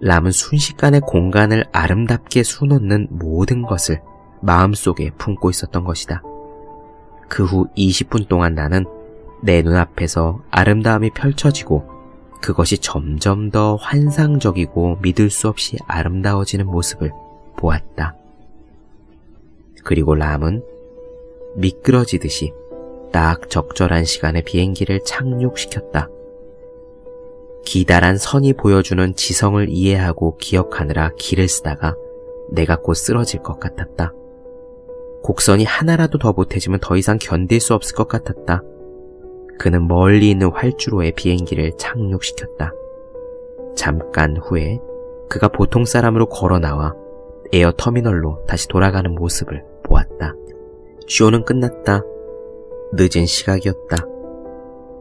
람은 0.00 0.30
순식간에 0.30 1.00
공간을 1.00 1.64
아름답게 1.72 2.42
수놓는 2.42 3.08
모든 3.10 3.62
것을 3.62 4.00
마음속에 4.40 5.10
품고 5.18 5.50
있었던 5.50 5.84
것이다. 5.84 6.22
그 7.28 7.44
후 7.44 7.66
20분 7.76 8.28
동안 8.28 8.54
나는 8.54 8.86
내 9.42 9.62
눈앞에서 9.62 10.42
아름다움이 10.50 11.10
펼쳐지고 11.10 11.98
그것이 12.40 12.78
점점 12.78 13.50
더 13.50 13.76
환상적이고 13.76 14.98
믿을 15.02 15.30
수 15.30 15.48
없이 15.48 15.76
아름다워지는 15.86 16.66
모습을 16.66 17.12
보았다. 17.56 18.14
그리고 19.84 20.14
람은 20.14 20.62
미끄러지듯이 21.56 22.52
딱 23.12 23.48
적절한 23.50 24.04
시간에 24.04 24.42
비행기를 24.42 25.00
착륙시켰다. 25.04 26.08
기다란 27.64 28.16
선이 28.16 28.54
보여주는 28.54 29.14
지성을 29.14 29.68
이해하고 29.68 30.36
기억하느라 30.36 31.10
길을 31.18 31.48
쓰다가 31.48 31.94
내가 32.50 32.76
곧 32.76 32.94
쓰러질 32.94 33.42
것 33.42 33.58
같았다. 33.58 34.12
곡선이 35.22 35.64
하나라도 35.64 36.18
더 36.18 36.32
보태지면 36.32 36.80
더 36.80 36.96
이상 36.96 37.18
견딜 37.20 37.60
수 37.60 37.74
없을 37.74 37.94
것 37.96 38.08
같았다. 38.08 38.62
그는 39.58 39.88
멀리 39.88 40.30
있는 40.30 40.50
활주로에 40.52 41.10
비행기를 41.12 41.72
착륙시켰다. 41.76 42.72
잠깐 43.74 44.36
후에 44.36 44.80
그가 45.28 45.48
보통 45.48 45.84
사람으로 45.84 46.26
걸어 46.26 46.58
나와 46.58 46.94
에어 47.52 47.72
터미널로 47.76 48.44
다시 48.46 48.68
돌아가는 48.68 49.12
모습을 49.14 49.64
보았다. 49.82 50.34
쇼는 51.06 51.44
끝났다. 51.44 52.02
늦은 52.92 53.26
시각이었다. 53.26 53.96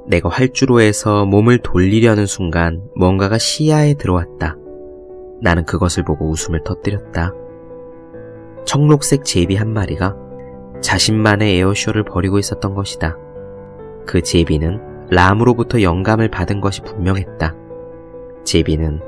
내가 0.07 0.29
활주로에서 0.29 1.25
몸을 1.25 1.59
돌리려는 1.59 2.25
순간 2.25 2.81
뭔가가 2.95 3.37
시야에 3.37 3.95
들어왔다. 3.95 4.55
나는 5.41 5.65
그것을 5.65 6.03
보고 6.03 6.29
웃음을 6.29 6.63
터뜨렸다. 6.63 7.33
청록색 8.65 9.23
제비 9.23 9.55
한 9.55 9.71
마리가 9.71 10.15
자신만의 10.81 11.57
에어쇼를 11.59 12.03
벌이고 12.03 12.39
있었던 12.39 12.73
것이다. 12.73 13.17
그 14.07 14.23
제비는 14.23 15.09
람으로부터 15.11 15.81
영감을 15.81 16.29
받은 16.29 16.61
것이 16.61 16.81
분명했다. 16.81 17.53
제비는 18.45 19.01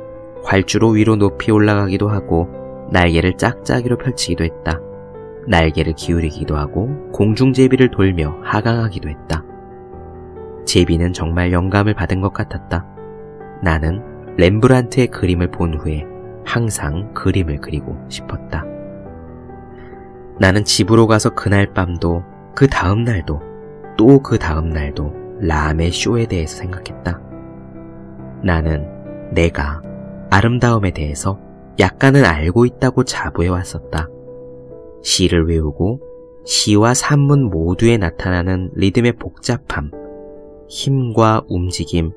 활주로 0.44 0.89
위로 0.89 1.15
높이 1.15 1.51
올라가기도 1.51 2.10
하고 2.10 2.50
날개를 2.91 3.38
짝짝이로 3.38 3.98
펼치기도 3.98 4.44
했다. 4.44 4.79
날개를 5.48 5.94
기울이기도 5.94 6.58
하고 6.58 6.89
공중제비를 7.12 7.91
돌며 7.91 8.38
하강하기도 8.44 9.10
했다. 9.10 9.44
제비는 10.65 11.13
정말 11.13 11.51
영감을 11.51 11.94
받은 11.94 12.22
것 12.22 12.34
같았다. 12.34 12.86
나는 13.63 14.03
렘브란트의 14.38 15.08
그림을 15.08 15.50
본 15.51 15.75
후에 15.75 16.06
항상 16.46 17.13
그림을 17.13 17.62
그리고 17.62 17.98
싶었다. 18.10 18.65
나는 20.39 20.63
집으로 20.63 21.08
가서 21.08 21.32
그날 21.32 21.74
밤도 21.74 22.24
그 22.53 22.68
다음 22.68 23.03
날도 23.03 23.49
또 24.00 24.22
그 24.24 24.39
다음 24.39 24.70
날도 24.70 25.12
람의 25.41 25.91
쇼에 25.91 26.25
대해서 26.25 26.56
생각했다. 26.56 27.22
나는 28.41 28.88
내가 29.34 29.82
아름다움에 30.29 30.91
대해서 30.91 31.38
약간은 31.79 32.24
알고 32.24 32.65
있다고 32.65 33.03
자부해 33.03 33.50
왔었다. 33.50 34.08
시를 35.03 35.50
외우고 35.50 36.00
시와 36.46 36.94
산문 36.94 37.50
모두에 37.50 37.98
나타나는 37.98 38.72
리듬의 38.74 39.18
복잡함, 39.18 39.91
힘과 40.70 41.44
움직임, 41.50 42.12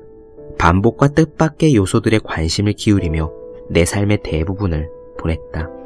반복과 0.57 1.09
뜻밖의 1.09 1.75
요소들의 1.75 2.21
관심을 2.23 2.73
기울이며 2.73 3.29
내 3.69 3.83
삶의 3.83 4.21
대부분을 4.23 4.89
보냈다. 5.19 5.82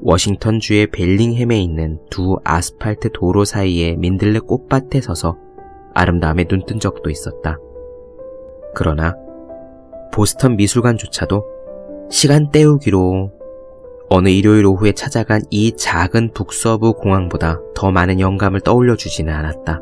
워싱턴주의 0.00 0.86
벨링햄에 0.88 1.60
있는 1.60 1.98
두 2.10 2.36
아스팔트 2.44 3.10
도로 3.12 3.44
사이의 3.44 3.96
민들레 3.96 4.40
꽃밭에 4.40 5.00
서서 5.00 5.36
아름다움에 5.94 6.44
눈뜬 6.48 6.78
적도 6.78 7.10
있었다. 7.10 7.58
그러나 8.74 9.16
보스턴 10.12 10.56
미술관조차도 10.56 11.44
시간 12.10 12.50
때우기로 12.50 13.32
어느 14.08 14.28
일요일 14.28 14.66
오후에 14.66 14.92
찾아간 14.92 15.42
이 15.50 15.72
작은 15.72 16.32
북서부 16.32 16.94
공항보다 16.94 17.60
더 17.74 17.90
많은 17.90 18.20
영감을 18.20 18.60
떠올려 18.60 18.94
주지는 18.94 19.32
않았다. 19.32 19.80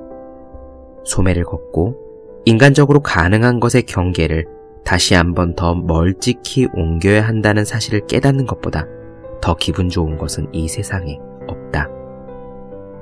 소매를 1.04 1.44
걷고 1.44 1.96
인간적으로 2.46 3.00
가능한 3.00 3.60
것의 3.60 3.82
경계를 3.82 4.46
다시 4.84 5.14
한번 5.14 5.54
더 5.54 5.74
멀찍이 5.74 6.68
옮겨야 6.74 7.26
한다는 7.26 7.64
사실을 7.64 8.06
깨닫는 8.06 8.46
것보다 8.46 8.86
더 9.40 9.54
기분 9.54 9.88
좋은 9.88 10.18
것은 10.18 10.48
이 10.52 10.68
세상에 10.68 11.18
없다. 11.46 11.88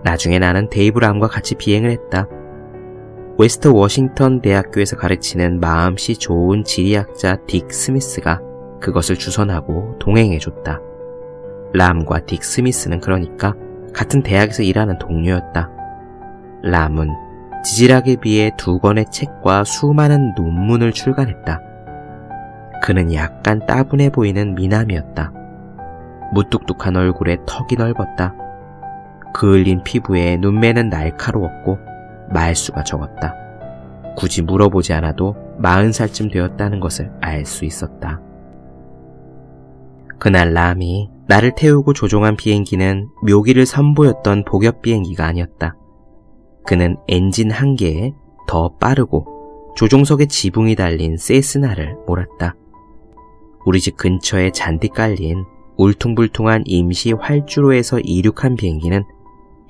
나중에 0.04 0.38
나는 0.38 0.68
데이브 0.68 0.98
람과 0.98 1.28
같이 1.28 1.54
비행을 1.54 1.90
했다. 1.90 2.26
웨스트 3.38 3.68
워싱턴 3.68 4.40
대학교에서 4.40 4.96
가르치는 4.96 5.60
마음씨 5.60 6.16
좋은 6.16 6.64
지리학자 6.64 7.36
딕 7.46 7.70
스미스가 7.70 8.40
그것을 8.80 9.16
주선하고 9.16 9.98
동행해줬다. 9.98 10.80
람과 11.72 12.20
딕 12.20 12.42
스미스는 12.42 13.00
그러니까 13.00 13.54
같은 13.94 14.22
대학에서 14.22 14.62
일하는 14.62 14.98
동료였다. 14.98 15.70
람은 16.64 17.08
지질학에 17.64 18.16
비해 18.16 18.50
두 18.58 18.78
권의 18.78 19.06
책과 19.10 19.64
수많은 19.64 20.34
논문을 20.36 20.92
출간했다. 20.92 21.60
그는 22.82 23.14
약간 23.14 23.64
따분해 23.66 24.10
보이는 24.10 24.54
미남이었다. 24.54 25.32
무뚝뚝한 26.32 26.96
얼굴에 26.96 27.38
턱이 27.46 27.76
넓었다. 27.78 28.34
그을린 29.34 29.82
피부에 29.82 30.36
눈매는 30.36 30.88
날카로웠고 30.88 31.78
말수가 32.30 32.84
적었다. 32.84 33.34
굳이 34.16 34.42
물어보지 34.42 34.92
않아도 34.94 35.36
마흔 35.58 35.92
살쯤 35.92 36.30
되었다는 36.30 36.80
것을 36.80 37.12
알 37.20 37.44
수 37.46 37.64
있었다. 37.64 38.20
그날 40.18 40.52
람이 40.52 41.10
나를 41.26 41.54
태우고 41.56 41.94
조종한 41.94 42.36
비행기는 42.36 43.08
묘기를 43.26 43.66
선보였던 43.66 44.44
복엽 44.44 44.82
비행기가 44.82 45.26
아니었다. 45.26 45.76
그는 46.64 46.96
엔진 47.08 47.50
한 47.50 47.74
개에 47.74 48.12
더 48.46 48.76
빠르고 48.76 49.26
조종석에 49.74 50.26
지붕이 50.26 50.76
달린 50.76 51.16
세스나를 51.16 51.96
몰았다. 52.06 52.54
우리 53.64 53.80
집 53.80 53.96
근처에 53.96 54.50
잔디 54.50 54.88
깔린 54.88 55.44
울퉁불퉁한 55.76 56.64
임시 56.66 57.12
활주로에서 57.12 58.00
이륙한 58.00 58.56
비행기는 58.56 59.02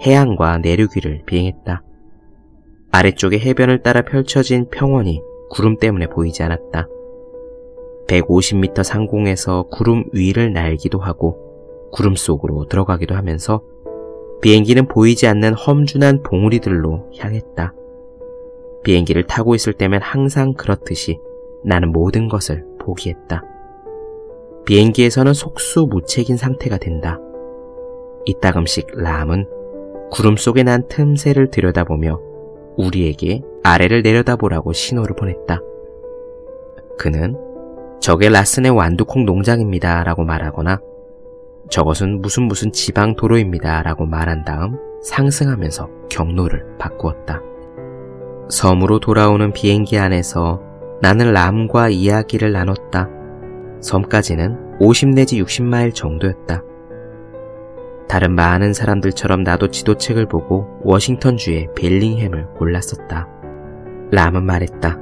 해안과 0.00 0.58
내륙 0.58 0.96
위를 0.96 1.22
비행했다. 1.26 1.82
아래쪽에 2.90 3.38
해변을 3.38 3.82
따라 3.82 4.02
펼쳐진 4.02 4.68
평원이 4.70 5.22
구름 5.50 5.76
때문에 5.78 6.08
보이지 6.08 6.42
않았다. 6.42 6.88
150m 8.08 8.82
상공에서 8.82 9.64
구름 9.70 10.04
위를 10.12 10.52
날기도 10.52 10.98
하고 10.98 11.38
구름 11.92 12.16
속으로 12.16 12.66
들어가기도 12.66 13.14
하면서 13.14 13.62
비행기는 14.40 14.88
보이지 14.88 15.26
않는 15.28 15.54
험준한 15.54 16.22
봉우리들로 16.22 17.10
향했다. 17.16 17.74
비행기를 18.82 19.26
타고 19.26 19.54
있을 19.54 19.72
때면 19.72 20.02
항상 20.02 20.54
그렇듯이 20.54 21.18
나는 21.64 21.92
모든 21.92 22.28
것을 22.28 22.64
포기했다. 22.80 23.42
비행기에서는 24.64 25.32
속수무책인 25.32 26.36
상태가 26.36 26.78
된다. 26.78 27.18
이따금씩 28.24 28.86
람은 28.94 29.46
구름 30.10 30.36
속에 30.36 30.62
난 30.62 30.86
틈새를 30.88 31.50
들여다보며 31.50 32.18
우리에게 32.76 33.42
아래를 33.64 34.02
내려다보라고 34.02 34.72
신호를 34.72 35.16
보냈다. 35.16 35.60
그는 36.98 37.36
저게 38.00 38.28
라슨의 38.28 38.70
완두콩 38.72 39.24
농장입니다 39.24 40.04
라고 40.04 40.24
말하거나 40.24 40.80
저것은 41.70 42.20
무슨 42.20 42.44
무슨 42.44 42.72
지방 42.72 43.14
도로입니다 43.14 43.82
라고 43.82 44.04
말한 44.04 44.44
다음 44.44 44.76
상승하면서 45.02 45.88
경로를 46.10 46.76
바꾸었다. 46.78 47.40
섬으로 48.48 49.00
돌아오는 49.00 49.52
비행기 49.52 49.98
안에서 49.98 50.60
나는 51.00 51.32
람과 51.32 51.88
이야기를 51.88 52.52
나눴다. 52.52 53.08
섬까지는 53.82 54.78
50 54.80 55.10
내지 55.10 55.42
60마일 55.42 55.94
정도였다. 55.94 56.62
다른 58.08 58.34
많은 58.34 58.72
사람들처럼 58.72 59.42
나도 59.42 59.68
지도책을 59.68 60.26
보고 60.26 60.66
워싱턴주의 60.82 61.68
벨링햄을 61.76 62.46
골랐었다. 62.58 63.28
람은 64.10 64.44
말했다. 64.44 64.98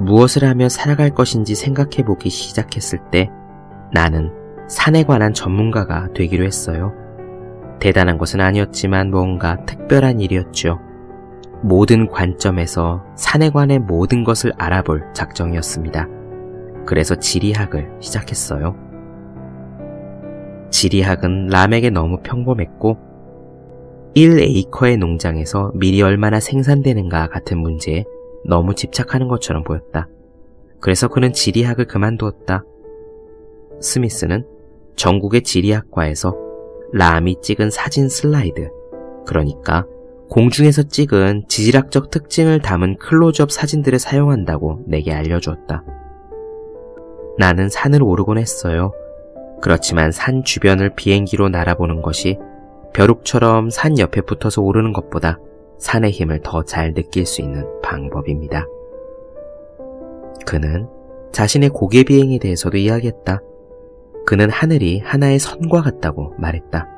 무엇을 0.00 0.44
하며 0.44 0.68
살아갈 0.68 1.10
것인지 1.10 1.54
생각해 1.54 2.04
보기 2.04 2.30
시작했을 2.30 2.98
때 3.10 3.30
나는 3.92 4.30
산에 4.68 5.02
관한 5.04 5.32
전문가가 5.32 6.08
되기로 6.12 6.44
했어요. 6.44 6.92
대단한 7.80 8.18
것은 8.18 8.40
아니었지만 8.40 9.10
뭔가 9.10 9.56
특별한 9.64 10.20
일이었죠. 10.20 10.78
모든 11.62 12.06
관점에서 12.08 13.02
산에 13.16 13.50
관해 13.50 13.78
모든 13.78 14.24
것을 14.24 14.52
알아볼 14.58 15.04
작정이었습니다. 15.14 16.17
그래서 16.88 17.16
지리학을 17.16 17.98
시작했어요. 18.00 18.74
지리학은 20.70 21.48
람에게 21.48 21.90
너무 21.90 22.22
평범했고 22.22 22.96
1에이커의 24.16 24.96
농장에서 24.96 25.70
밀이 25.74 26.00
얼마나 26.00 26.40
생산되는가 26.40 27.28
같은 27.28 27.58
문제에 27.58 28.06
너무 28.46 28.74
집착하는 28.74 29.28
것처럼 29.28 29.64
보였다. 29.64 30.08
그래서 30.80 31.08
그는 31.08 31.34
지리학을 31.34 31.84
그만두었다. 31.84 32.64
스미스는 33.82 34.46
전국의 34.96 35.42
지리학과에서 35.42 36.34
람이 36.94 37.42
찍은 37.42 37.68
사진 37.68 38.08
슬라이드, 38.08 38.70
그러니까 39.26 39.84
공중에서 40.30 40.84
찍은 40.84 41.48
지질학적 41.48 42.08
특징을 42.08 42.60
담은 42.60 42.96
클로즈업 42.96 43.52
사진들을 43.52 43.98
사용한다고 43.98 44.84
내게 44.86 45.12
알려주었다. 45.12 45.97
나는 47.38 47.68
산을 47.68 48.02
오르곤 48.02 48.38
했어요. 48.38 48.92
그렇지만 49.60 50.12
산 50.12 50.42
주변을 50.44 50.90
비행기로 50.96 51.48
날아보는 51.48 52.02
것이 52.02 52.38
벼룩처럼 52.92 53.70
산 53.70 53.98
옆에 53.98 54.20
붙어서 54.22 54.62
오르는 54.62 54.92
것보다 54.92 55.38
산의 55.78 56.10
힘을 56.10 56.40
더 56.42 56.64
잘 56.64 56.94
느낄 56.94 57.26
수 57.26 57.40
있는 57.40 57.64
방법입니다. 57.82 58.66
그는 60.46 60.88
자신의 61.32 61.68
고개 61.70 62.02
비행에 62.02 62.38
대해서도 62.38 62.76
이야기했다. 62.76 63.40
그는 64.26 64.50
하늘이 64.50 64.98
하나의 64.98 65.38
선과 65.38 65.82
같다고 65.82 66.34
말했다. 66.38 66.88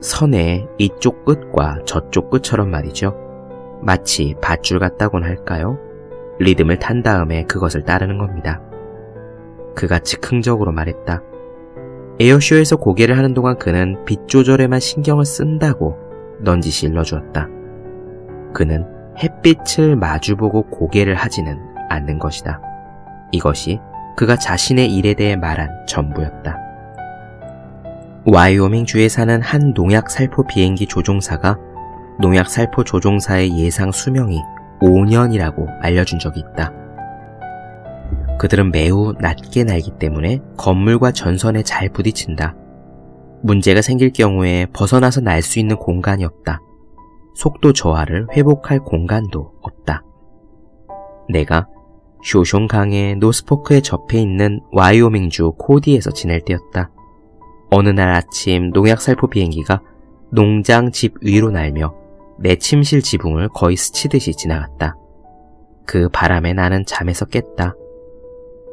선의 0.00 0.66
이쪽 0.78 1.24
끝과 1.24 1.80
저쪽 1.84 2.30
끝처럼 2.30 2.70
말이죠. 2.70 3.14
마치 3.82 4.34
밧줄 4.40 4.78
같다곤 4.78 5.24
할까요? 5.24 5.78
리듬을 6.40 6.78
탄 6.78 7.02
다음에 7.02 7.44
그것을 7.44 7.82
따르는 7.82 8.18
겁니다. 8.18 8.60
그같이 9.74 10.16
긍적으로 10.16 10.72
말했다. 10.72 11.22
에어쇼에서 12.20 12.76
고개를 12.76 13.16
하는 13.16 13.34
동안 13.34 13.58
그는 13.58 14.04
빛 14.04 14.26
조절에만 14.26 14.80
신경을 14.80 15.24
쓴다고 15.24 15.96
넌지시 16.40 16.86
일러주었다. 16.86 17.48
그는 18.52 18.86
햇빛을 19.22 19.96
마주보고 19.96 20.64
고개를 20.70 21.14
하지는 21.14 21.58
않는 21.88 22.18
것이다. 22.18 22.60
이것이 23.32 23.80
그가 24.16 24.36
자신의 24.36 24.94
일에 24.94 25.14
대해 25.14 25.36
말한 25.36 25.86
전부였다. 25.86 26.56
와이오밍 28.26 28.84
주에 28.84 29.08
사는 29.08 29.40
한 29.40 29.72
농약 29.74 30.10
살포 30.10 30.46
비행기 30.46 30.86
조종사가 30.86 31.56
농약 32.20 32.50
살포 32.50 32.84
조종사의 32.84 33.56
예상 33.58 33.92
수명이 33.92 34.40
5년이라고 34.80 35.66
알려준 35.80 36.18
적이 36.18 36.40
있다. 36.40 36.72
그들은 38.38 38.70
매우 38.70 39.14
낮게 39.18 39.64
날기 39.64 39.92
때문에 39.98 40.40
건물과 40.56 41.12
전선에 41.12 41.62
잘 41.62 41.88
부딪힌다. 41.88 42.54
문제가 43.42 43.82
생길 43.82 44.12
경우에 44.12 44.66
벗어나서 44.72 45.20
날 45.20 45.42
수 45.42 45.58
있는 45.58 45.76
공간이 45.76 46.24
없다. 46.24 46.60
속도 47.34 47.72
저하를 47.72 48.26
회복할 48.32 48.80
공간도 48.80 49.52
없다. 49.62 50.02
내가 51.28 51.68
쇼숑강의 52.24 53.18
노스포크에 53.18 53.80
접해 53.80 54.18
있는 54.20 54.60
와이오밍주 54.72 55.52
코디에서 55.58 56.10
지낼 56.10 56.40
때였다. 56.40 56.90
어느 57.70 57.90
날 57.90 58.08
아침 58.10 58.70
농약 58.70 59.00
살포 59.00 59.28
비행기가 59.28 59.82
농장 60.30 60.90
집 60.90 61.14
위로 61.20 61.50
날며 61.50 61.94
내 62.40 62.56
침실 62.56 63.02
지붕을 63.02 63.48
거의 63.48 63.76
스치듯이 63.76 64.32
지나갔다. 64.32 64.96
그 65.86 66.08
바람에 66.10 66.52
나는 66.52 66.84
잠에서 66.86 67.24
깼다. 67.24 67.74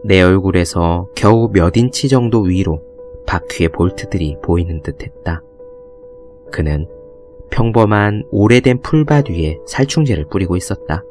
내 0.04 0.22
얼굴에서 0.22 1.08
겨우 1.16 1.50
몇 1.52 1.76
인치 1.78 2.10
정도 2.10 2.42
위로 2.42 2.82
바퀴의 3.26 3.70
볼트들이 3.70 4.38
보이는 4.44 4.82
듯 4.84 5.02
했다. 5.02 5.42
그는 6.52 6.88
평범한 7.50 8.24
오래된 8.32 8.82
풀밭 8.82 9.30
위에 9.30 9.58
살충제를 9.66 10.26
뿌리고 10.26 10.56
있었다. 10.56 11.04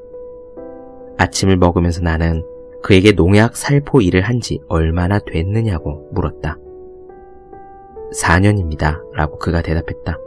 아침을 1.17 1.57
먹으면서 1.57 2.03
나는 2.03 2.45
그에게 2.83 3.13
농약 3.13 3.57
살포 3.57 4.01
일을 4.01 4.21
한 4.23 4.41
지 4.41 4.61
얼마나 4.69 5.19
됐느냐고 5.19 6.09
물었다. 6.13 6.59
4년입니다. 8.15 9.01
라고 9.15 9.39
그가 9.39 9.63
대답했다. 9.63 10.19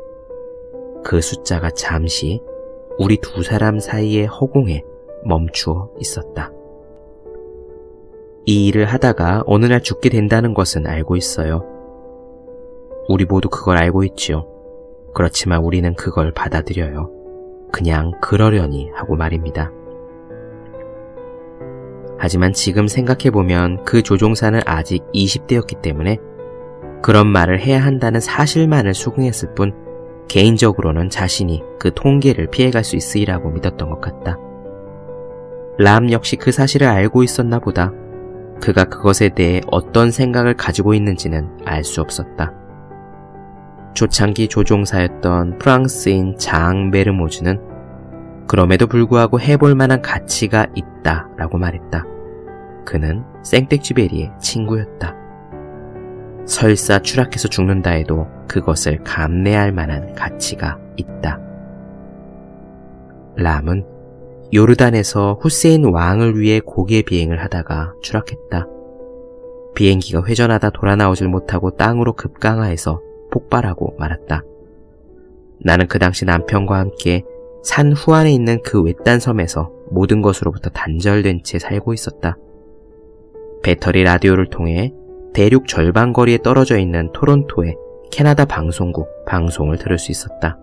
그 1.04 1.22
숫자가 1.22 1.72
잠시 1.72 2.42
우리 2.98 3.18
두 3.18 3.44
사람 3.44 3.80
사이의 3.80 4.26
허공에 4.26 4.84
멈추어 5.24 5.90
있었다. 6.00 6.52
이 8.46 8.68
일을 8.68 8.86
하다가 8.86 9.44
어느 9.46 9.66
날 9.66 9.82
죽게 9.82 10.10
된다는 10.10 10.54
것은 10.54 10.88
알고 10.88 11.16
있어요. 11.16 11.66
우리 13.10 13.26
모두 13.26 13.50
그걸 13.50 13.78
알고 13.78 14.04
있지요. 14.06 14.48
그렇지만 15.14 15.64
우리는 15.64 15.94
그걸 15.96 16.32
받아들여요. 16.32 17.12
그냥 17.72 18.12
그러려니 18.22 18.90
하고 18.94 19.16
말입니다. 19.16 19.72
하지만 22.18 22.54
지금 22.54 22.88
생각해보면 22.88 23.84
그 23.84 24.02
조종사는 24.02 24.62
아직 24.66 25.04
20대였기 25.14 25.82
때문에 25.82 26.18
그런 27.02 27.28
말을 27.28 27.60
해야 27.60 27.84
한다는 27.84 28.20
사실만을 28.20 28.94
수긍했을 28.94 29.54
뿐 29.54 29.74
개인적으로는 30.28 31.10
자신이 31.10 31.64
그 31.80 31.94
통계를 31.94 32.48
피해갈 32.48 32.84
수 32.84 32.96
있으리라고 32.96 33.50
믿었던 33.52 33.90
것 33.90 34.02
같다. 34.02 34.38
람 35.78 36.12
역시 36.12 36.36
그 36.36 36.52
사실을 36.52 36.88
알고 36.88 37.24
있었나 37.24 37.60
보다. 37.60 37.92
그가 38.62 38.86
그것에 38.86 39.30
대해 39.30 39.62
어떤 39.68 40.12
생각을 40.12 40.56
가지고 40.56 40.94
있는지는 40.94 41.60
알 41.66 41.84
수 41.84 42.02
없었다. 42.02 42.54
초창기 43.94 44.48
조종사였던 44.48 45.58
프랑스인 45.58 46.38
장 46.38 46.92
메르모즈는 46.92 47.60
그럼에도 48.48 48.88
불구하고 48.88 49.40
해볼 49.40 49.76
만한 49.76 50.02
가치가 50.02 50.68
있다 50.76 51.30
라고 51.38 51.58
말했다. 51.58 52.06
그는 52.86 53.24
생텍쥐베리의 53.44 54.32
친구였다. 54.40 55.27
설사 56.48 57.00
추락해서 57.00 57.50
죽는다 57.50 57.92
해도 57.92 58.26
그것을 58.48 59.04
감내할 59.04 59.72
만한 59.74 60.14
가치가 60.16 60.80
있다. 60.96 61.40
람은 63.36 63.86
요르단에서 64.54 65.40
후세인 65.42 65.86
왕을 65.86 66.40
위해 66.40 66.62
고개 66.64 67.02
비행을 67.02 67.44
하다가 67.44 67.94
추락했다. 68.02 68.66
비행기가 69.76 70.24
회전하다 70.24 70.72
돌아 70.72 70.96
나오질 70.96 71.28
못하고 71.28 71.76
땅으로 71.76 72.14
급강하해서 72.14 73.02
폭발하고 73.30 73.96
말았다. 74.00 74.42
나는 75.60 75.88
그 75.88 76.00
당시 76.00 76.24
남편과 76.24 76.80
함께 76.80 77.24
산 77.62 77.92
후안에 77.92 78.32
있는 78.32 78.62
그 78.64 78.82
외딴 78.82 79.20
섬에서 79.20 79.72
모든 79.92 80.22
것으로부터 80.22 80.70
단절된 80.70 81.44
채 81.44 81.60
살고 81.60 81.94
있었다. 81.94 82.38
배터리 83.62 84.04
라디오를 84.04 84.50
통해 84.50 84.94
대륙 85.38 85.68
절반 85.68 86.14
거리에 86.14 86.40
떨어져 86.40 86.80
있는 86.80 87.12
토론토의 87.14 87.78
캐나다 88.10 88.44
방송국 88.44 89.08
방송을 89.28 89.78
들을 89.78 90.00
수 90.00 90.12
있었다. 90.12 90.58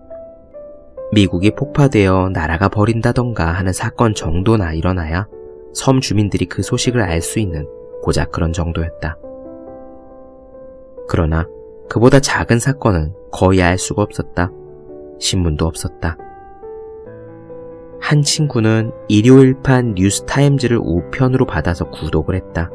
미국이 1.13 1.53
폭파되어 1.53 2.31
나라가 2.31 2.69
버린다던가 2.69 3.53
하는 3.53 3.73
사건 3.73 4.15
정도나 4.15 4.73
일어나야 4.73 5.29
섬 5.75 6.01
주민들이 6.01 6.47
그 6.47 6.63
소식을 6.63 7.01
알 7.03 7.23
수 7.23 7.39
있는 7.39 7.69
고작 8.03 8.33
그런 8.33 8.53
정도였다. 8.53 9.17
그러나 11.07 11.47
그보다 11.89 12.19
작은 12.19 12.59
사건은 12.59 13.15
거의 13.31 13.63
알 13.63 13.79
수가 13.79 14.03
없었다. 14.03 14.51
신문도 15.21 15.67
없었다. 15.67 16.17
한 18.01 18.23
친구는 18.23 18.91
일요일판 19.07 19.95
뉴욕타임즈를 19.95 20.81
우편으로 20.83 21.47
받아서 21.47 21.89
구독을 21.91 22.35
했다. 22.35 22.73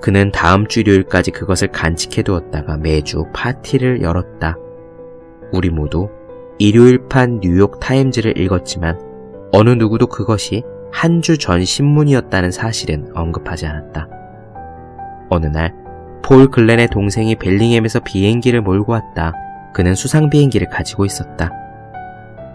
그는 0.00 0.30
다음 0.30 0.66
주 0.66 0.80
일요일까지 0.80 1.30
그것을 1.30 1.68
간직해 1.68 2.22
두었다가 2.22 2.76
매주 2.76 3.24
파티를 3.32 4.02
열었다. 4.02 4.56
우리 5.52 5.70
모두 5.70 6.08
일요일판 6.58 7.40
뉴욕 7.40 7.80
타임즈를 7.80 8.38
읽었지만 8.38 8.98
어느 9.52 9.70
누구도 9.70 10.06
그것이 10.06 10.62
한 10.92 11.20
주 11.20 11.36
전 11.38 11.64
신문이었다는 11.64 12.50
사실은 12.50 13.10
언급하지 13.14 13.66
않았다. 13.66 14.08
어느 15.30 15.46
날 15.46 15.74
폴 16.22 16.48
글렌의 16.50 16.88
동생이 16.88 17.36
벨링햄에서 17.36 18.00
비행기를 18.00 18.60
몰고 18.60 18.90
왔다. 18.92 19.32
그는 19.72 19.94
수상 19.94 20.28
비행기를 20.28 20.68
가지고 20.68 21.04
있었다. 21.04 21.52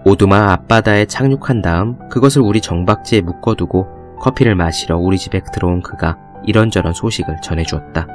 오두마 0.03 0.51
앞바다에 0.51 1.05
착륙한 1.05 1.61
다음 1.61 1.97
그것을 2.09 2.41
우리 2.41 2.59
정박지에 2.59 3.21
묶어두고 3.21 4.17
커피를 4.19 4.55
마시러 4.55 4.97
우리 4.97 5.17
집에 5.17 5.39
들어온 5.53 5.81
그가 5.81 6.17
이런저런 6.45 6.93
소식을 6.93 7.37
전해주었다. 7.41 8.07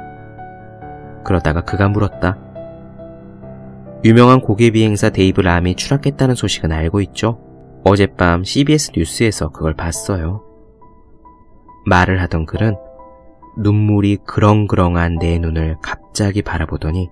그러다가 1.23 1.61
그가 1.61 1.89
물었다. 1.89 2.37
유명한 4.05 4.39
곡예 4.41 4.69
비행사 4.71 5.09
데이브 5.09 5.41
람이 5.41 5.75
추락했다는 5.75 6.35
소식은 6.35 6.71
알고 6.71 7.01
있죠? 7.01 7.39
어젯밤 7.83 8.43
CBS 8.43 8.91
뉴스에서 8.95 9.49
그걸 9.49 9.73
봤어요. 9.73 10.43
말을 11.85 12.21
하던 12.21 12.45
글렌은 12.45 12.75
눈물이 13.57 14.17
그렁그렁한 14.25 15.17
내 15.19 15.39
눈을 15.39 15.77
갑자기 15.81 16.41
바라보더니 16.41 17.09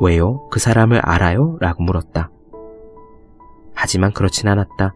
왜요? 0.00 0.48
그 0.50 0.58
사람을 0.60 0.98
알아요? 1.02 1.56
라고 1.60 1.82
물었다. 1.82 2.30
하지만 3.74 4.12
그렇진 4.12 4.48
않았다. 4.48 4.94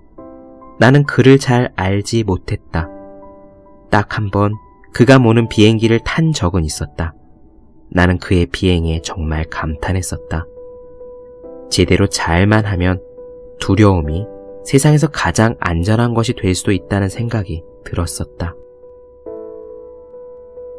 나는 0.79 1.05
그를 1.05 1.39
잘 1.39 1.73
알지 1.77 2.25
못했다. 2.25 2.89
딱 3.91 4.19
한 4.19 4.31
번 4.31 4.55
그가 4.97 5.19
모는 5.19 5.49
비행기를 5.49 6.01
탄 6.05 6.33
적은 6.33 6.65
있었다. 6.65 7.13
나는 7.91 8.17
그의 8.17 8.47
비행에 8.47 9.03
정말 9.03 9.45
감탄했었다. 9.45 10.47
제대로 11.69 12.07
잘만 12.07 12.65
하면 12.65 13.03
두려움이 13.61 14.25
세상에서 14.65 15.09
가장 15.09 15.55
안전한 15.61 16.15
것이 16.15 16.33
될 16.33 16.55
수도 16.55 16.73
있다는 16.73 17.11
생각이 17.11 17.63
들었었다. 17.85 18.55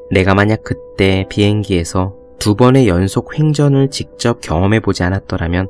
내가 0.09 0.33
만약 0.33 0.63
그때 0.63 1.27
비행기에서 1.29 2.15
두 2.39 2.55
번의 2.55 2.87
연속 2.87 3.37
횡전을 3.37 3.91
직접 3.91 4.41
경험해보지 4.41 5.03
않았더라면 5.03 5.69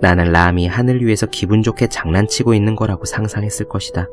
나는 0.00 0.32
람이 0.32 0.68
하늘 0.68 1.04
위에서 1.04 1.26
기분 1.26 1.62
좋게 1.62 1.88
장난치고 1.88 2.54
있는 2.54 2.76
거라고 2.76 3.04
상상했을 3.04 3.68
것이다. 3.68 4.08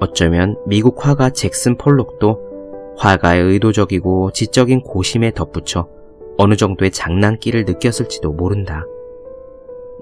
어쩌면 0.00 0.56
미국 0.66 1.04
화가 1.04 1.30
잭슨 1.30 1.76
폴록도 1.76 2.94
화가의 2.96 3.42
의도적이고 3.42 4.30
지적인 4.32 4.82
고심에 4.82 5.32
덧붙여 5.32 5.88
어느 6.36 6.56
정도의 6.56 6.90
장난기를 6.90 7.64
느꼈을지도 7.64 8.32
모른다. 8.32 8.84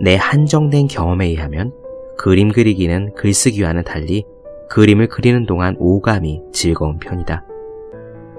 내 0.00 0.16
한정된 0.16 0.88
경험에 0.88 1.26
의하면 1.26 1.72
그림 2.16 2.52
그리기는 2.52 3.14
글쓰기와는 3.14 3.84
달리 3.84 4.24
그림을 4.68 5.08
그리는 5.08 5.46
동안 5.46 5.76
오감이 5.78 6.42
즐거운 6.52 6.98
편이다. 6.98 7.44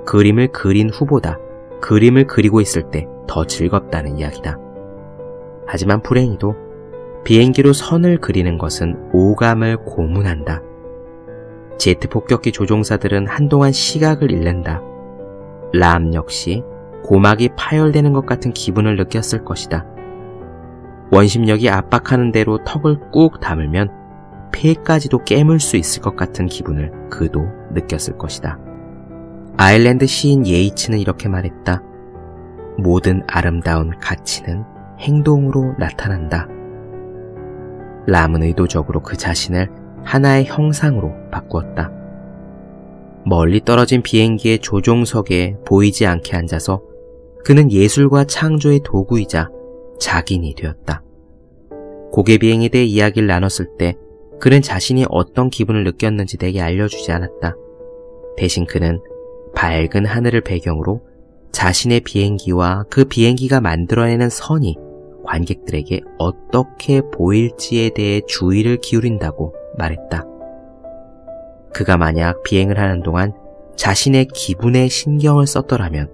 그림을 0.05 0.51
그린 0.51 0.89
후보다 0.89 1.39
그림을 1.81 2.27
그리고 2.27 2.59
있을 2.61 2.89
때 2.91 3.07
더 3.27 3.45
즐겁다는 3.45 4.17
이야기다. 4.17 4.59
하지만 5.65 6.01
불행히도 6.01 6.55
비행기로 7.23 7.73
선을 7.73 8.19
그리는 8.19 8.57
것은 8.57 9.09
오감을 9.13 9.77
고문한다. 9.85 10.61
제트 11.83 12.07
폭격기 12.07 12.53
조종사들은 12.53 13.27
한동안 13.27 13.73
시각을 13.73 14.31
잃는다. 14.31 14.81
람 15.73 16.13
역시 16.13 16.63
고막이 17.03 17.49
파열되는 17.57 18.13
것 18.13 18.25
같은 18.25 18.53
기분을 18.53 18.95
느꼈을 18.95 19.43
것이다. 19.43 19.85
원심력이 21.11 21.69
압박하는 21.69 22.31
대로 22.31 22.63
턱을 22.63 23.11
꾹 23.11 23.41
다물면 23.41 23.89
폐까지도 24.53 25.25
깨물 25.25 25.59
수 25.59 25.75
있을 25.75 26.01
것 26.01 26.15
같은 26.15 26.45
기분을 26.45 27.09
그도 27.09 27.41
느꼈을 27.73 28.17
것이다. 28.17 28.57
아일랜드 29.57 30.05
시인 30.05 30.47
예이츠는 30.47 30.99
이렇게 30.99 31.27
말했다. 31.27 31.83
모든 32.77 33.23
아름다운 33.27 33.91
가치는 33.99 34.63
행동으로 34.99 35.75
나타난다. 35.77 36.47
람은 38.07 38.41
의도적으로 38.43 39.01
그 39.01 39.17
자신을 39.17 39.82
하나의 40.03 40.45
형상으로 40.45 41.13
바꾸었다. 41.31 41.91
멀리 43.25 43.61
떨어진 43.63 44.01
비행기의 44.01 44.59
조종석에 44.59 45.57
보이지 45.65 46.05
않게 46.05 46.35
앉아서 46.35 46.81
그는 47.43 47.71
예술과 47.71 48.25
창조의 48.25 48.81
도구이자 48.83 49.49
자긴이 49.99 50.55
되었다. 50.55 51.03
고개 52.11 52.37
비행에 52.37 52.69
대해 52.69 52.83
이야기를 52.83 53.27
나눴을 53.27 53.77
때 53.77 53.95
그는 54.39 54.61
자신이 54.61 55.05
어떤 55.09 55.49
기분을 55.49 55.83
느꼈는지 55.83 56.37
내게 56.37 56.61
알려주지 56.61 57.11
않았다. 57.11 57.55
대신 58.35 58.65
그는 58.65 59.01
밝은 59.55 60.05
하늘을 60.05 60.41
배경으로 60.41 61.01
자신의 61.51 62.01
비행기와 62.01 62.85
그 62.89 63.05
비행기가 63.05 63.61
만들어내는 63.61 64.29
선이 64.29 64.75
관객들에게 65.25 66.01
어떻게 66.17 67.01
보일지에 67.13 67.91
대해 67.91 68.21
주의를 68.27 68.77
기울인다고 68.77 69.53
말했다. 69.77 70.25
그가 71.73 71.97
만약 71.97 72.43
비행을 72.43 72.79
하는 72.79 73.01
동안 73.01 73.33
자신의 73.75 74.27
기분에 74.27 74.87
신경을 74.87 75.47
썼더라면 75.47 76.11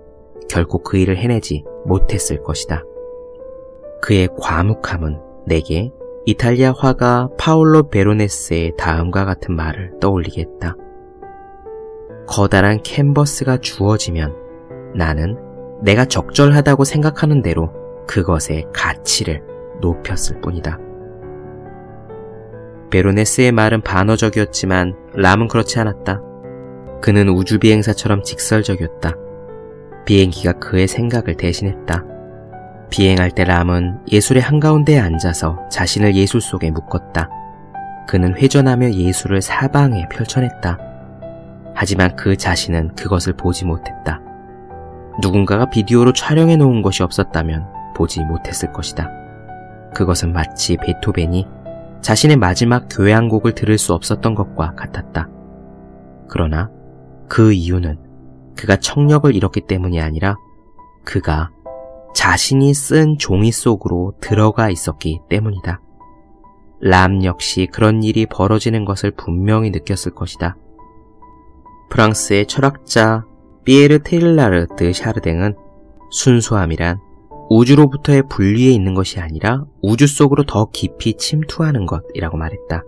결코 0.50 0.82
그 0.82 0.98
일을 0.98 1.18
해내지 1.18 1.64
못했을 1.86 2.42
것이다. 2.42 2.84
그의 4.02 4.30
과묵함은 4.40 5.20
내게 5.46 5.92
이탈리아 6.26 6.74
화가 6.74 7.30
파올로 7.38 7.90
베로네스의 7.90 8.74
다음과 8.78 9.26
같은 9.26 9.56
말을 9.56 10.00
떠올리게 10.00 10.42
했다. 10.42 10.76
커다란 12.28 12.82
캔버스가 12.84 13.58
주어지면 13.58 14.36
나는 14.96 15.38
내가 15.82 16.06
적절하다고 16.06 16.84
생각하는 16.84 17.42
대로 17.42 17.72
그것의 18.08 18.66
가치를 18.74 19.44
높였을 19.82 20.40
뿐이다. 20.42 20.78
베로네스의 22.90 23.52
말은 23.52 23.82
반어적이었지만 23.82 24.96
람은 25.14 25.48
그렇지 25.48 25.80
않았다. 25.80 26.22
그는 27.02 27.30
우주비행사처럼 27.30 28.24
직설적이었다. 28.24 29.14
비행기가 30.06 30.54
그의 30.54 30.88
생각을 30.88 31.36
대신했다. 31.38 32.04
비행할 32.90 33.32
때 33.32 33.44
람은 33.44 34.00
예술의 34.12 34.42
한가운데에 34.42 35.00
앉아서 35.00 35.70
자신을 35.70 36.16
예술 36.16 36.42
속에 36.42 36.72
묶었다. 36.72 37.30
그는 38.08 38.36
회전하며 38.36 38.94
예술을 38.94 39.42
사방에 39.42 40.08
펼쳐냈다. 40.10 40.80
하지만 41.76 42.16
그 42.16 42.36
자신은 42.36 42.96
그것을 42.96 43.34
보지 43.34 43.66
못했다. 43.66 44.20
누군가가 45.22 45.70
비디오로 45.70 46.14
촬영해 46.14 46.56
놓은 46.56 46.82
것이 46.82 47.04
없었다면 47.04 47.68
보지 47.96 48.24
못했을 48.24 48.74
것이다. 48.74 49.12
그것은 49.94 50.34
마치 50.34 50.76
베토벤이 50.78 51.48
자신의 52.02 52.38
마지막 52.38 52.88
교향곡을 52.90 53.54
들을 53.54 53.78
수 53.78 53.94
없었던 53.94 54.36
것과 54.36 54.76
같았다. 54.76 55.30
그러나 56.28 56.70
그 57.28 57.52
이유는 57.54 57.98
그가 58.56 58.78
청력을 58.78 59.34
잃었기 59.34 59.62
때문이 59.62 60.02
아니라 60.02 60.36
그가 61.06 61.52
자신이 62.14 62.74
쓴 62.74 63.18
종이 63.18 63.52
속으로 63.52 64.14
들어가 64.20 64.70
있었기 64.70 65.22
때문이다. 65.30 65.82
람 66.82 67.24
역시 67.24 67.68
그런 67.72 68.04
일이 68.04 68.26
벌어지는 68.26 68.86
것을 68.86 69.12
분명히 69.12 69.70
느꼈을 69.70 70.14
것이다. 70.14 70.58
프랑스의 71.90 72.46
철학자 72.48 73.26
피에르 73.66 74.00
테릴라르드 74.04 74.94
샤르댕은 74.94 75.56
순수함이란 76.12 77.00
우주로부터의 77.50 78.24
분리에 78.30 78.70
있는 78.70 78.94
것이 78.94 79.20
아니라 79.20 79.66
우주 79.82 80.06
속으로 80.08 80.44
더 80.46 80.70
깊이 80.72 81.16
침투하는 81.16 81.88
것이라고 81.88 82.38
말했다. 82.38 82.84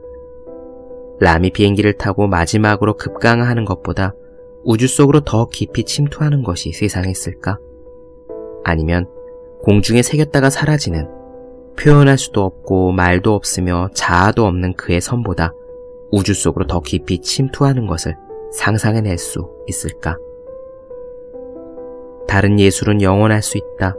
람이 1.19 1.52
비행기를 1.52 1.93
타고 1.93 2.28
마지막으로 2.28 2.97
급강하는 2.97 3.65
것보다 3.65 4.13
우주 4.63 4.88
속으로 4.88 5.21
더 5.21 5.47
깊이 5.47 5.84
침투하는 5.84 6.43
것이 6.43 6.71
세상에 6.74 7.10
있을까? 7.10 7.58
아니면 8.63 9.08
공중에 9.63 10.04
새겼다가 10.04 10.50
사라지는 10.50 11.08
표현할 11.80 12.17
수도 12.17 12.43
없고 12.43 12.91
말도 12.91 13.34
없으며 13.34 13.89
자아도 13.93 14.45
없는 14.45 14.74
그의 14.74 15.02
선보다 15.02 15.54
우주 16.12 16.34
속으로 16.34 16.67
더 16.67 16.82
깊이 16.82 17.19
침투하는 17.19 17.88
것을 17.88 18.15
상상해낼 18.54 19.17
수 19.17 19.50
있을까? 19.67 20.17
다른 22.28 22.60
예술은 22.60 23.02
영원할 23.02 23.41
수 23.41 23.58
있다. 23.58 23.95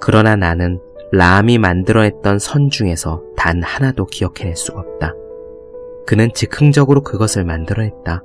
그러나 0.00 0.36
나는 0.36 0.80
람이 1.12 1.58
만들어냈던 1.58 2.38
선 2.38 2.70
중에서 2.70 3.22
단 3.36 3.62
하나도 3.62 4.06
기억해낼 4.06 4.56
수가 4.56 4.80
없다. 4.80 5.14
그는 6.06 6.30
즉흥적으로 6.34 7.02
그것을 7.02 7.44
만들어냈다. 7.44 8.22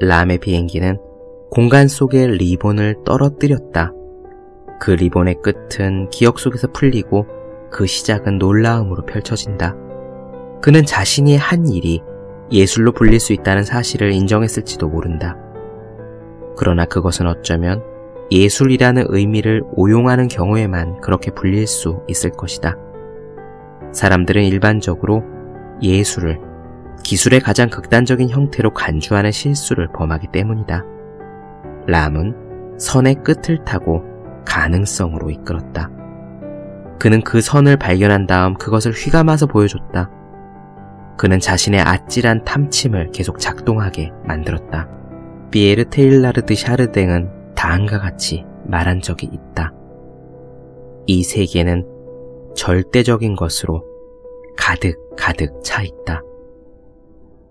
람의 0.00 0.38
비행기는 0.38 0.98
공간 1.50 1.88
속의 1.88 2.36
리본을 2.36 3.04
떨어뜨렸다. 3.04 3.92
그 4.80 4.90
리본의 4.90 5.36
끝은 5.42 6.10
기억 6.10 6.38
속에서 6.38 6.68
풀리고 6.68 7.26
그 7.70 7.86
시작은 7.86 8.38
놀라움으로 8.38 9.06
펼쳐진다. 9.06 9.74
그는 10.60 10.84
자신이 10.84 11.36
한 11.36 11.68
일이 11.68 12.02
예술로 12.50 12.92
불릴 12.92 13.20
수 13.20 13.32
있다는 13.32 13.64
사실을 13.64 14.12
인정했을지도 14.12 14.88
모른다. 14.88 15.36
그러나 16.56 16.84
그것은 16.84 17.26
어쩌면 17.26 17.82
예술이라는 18.30 19.06
의미를 19.08 19.62
오용하는 19.72 20.28
경우에만 20.28 21.00
그렇게 21.00 21.30
불릴 21.30 21.66
수 21.66 22.02
있을 22.08 22.30
것이다. 22.30 22.76
사람들은 23.92 24.44
일반적으로 24.44 25.22
예술을 25.82 26.40
기술의 27.02 27.40
가장 27.40 27.68
극단적인 27.68 28.30
형태로 28.30 28.74
간주하는 28.74 29.30
실수를 29.30 29.88
범하기 29.92 30.28
때문이다. 30.32 30.84
람은 31.86 32.78
선의 32.78 33.14
끝을 33.22 33.64
타고 33.64 34.02
가능성으로 34.44 35.30
이끌었다. 35.30 35.90
그는 36.98 37.22
그 37.22 37.40
선을 37.40 37.76
발견한 37.76 38.26
다음 38.26 38.54
그것을 38.54 38.92
휘감아서 38.92 39.46
보여줬다. 39.46 40.10
그는 41.16 41.38
자신의 41.38 41.80
아찔한 41.80 42.44
탐침을 42.44 43.12
계속 43.12 43.38
작동하게 43.38 44.10
만들었다. 44.24 44.88
비에르 45.50 45.84
테일라르드 45.90 46.54
샤르댕은 46.54 47.35
다음과 47.66 47.98
같이 47.98 48.44
말한 48.66 49.00
적이 49.00 49.28
있다. 49.32 49.74
이 51.06 51.24
세계는 51.24 51.84
절대적인 52.54 53.34
것으로 53.34 53.84
가득 54.56 54.94
가득 55.16 55.64
차 55.64 55.82
있다. 55.82 56.22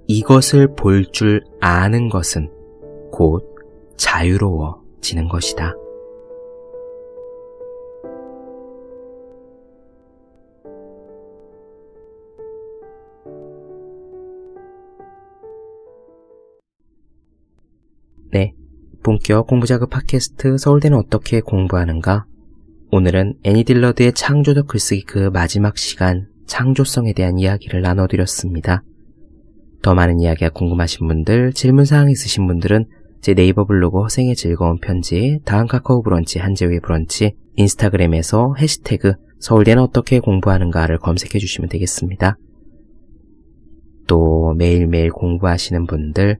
이것을 0.08 0.73
볼 0.75 1.12
줄 1.12 1.43
아는 1.60 2.08
것은 2.08 2.49
곧 3.12 3.43
자유로워지는 3.97 5.28
것이다. 5.28 5.73
네. 18.32 18.56
본격 19.05 19.45
공부자극 19.45 19.91
팟캐스트 19.91 20.57
서울대는 20.57 20.97
어떻게 20.97 21.39
공부하는가? 21.39 22.25
오늘은 22.89 23.35
애니 23.43 23.63
딜러드의 23.63 24.13
창조적 24.13 24.65
글쓰기 24.65 25.03
그 25.03 25.29
마지막 25.31 25.77
시간 25.77 26.25
창조성에 26.47 27.13
대한 27.13 27.37
이야기를 27.37 27.83
나눠드렸습니다. 27.83 28.81
더 29.83 29.93
많은 29.93 30.19
이야기가 30.19 30.49
궁금하신 30.49 31.07
분들, 31.07 31.53
질문사항 31.53 32.09
있으신 32.09 32.47
분들은 32.47 32.87
제 33.21 33.35
네이버 33.35 33.65
블로그 33.65 34.01
허생의 34.01 34.35
즐거운 34.35 34.79
편지, 34.79 35.39
다음 35.45 35.67
카카오 35.67 36.01
브런치, 36.01 36.39
한재우의 36.39 36.79
브런치, 36.79 37.35
인스타그램에서 37.57 38.55
해시태그 38.57 39.13
서울대는 39.37 39.83
어떻게 39.83 40.19
공부하는가를 40.19 40.97
검색해 40.97 41.37
주시면 41.37 41.69
되겠습니다. 41.69 42.39
또 44.07 44.55
매일매일 44.57 45.11
공부하시는 45.11 45.85
분들, 45.85 46.39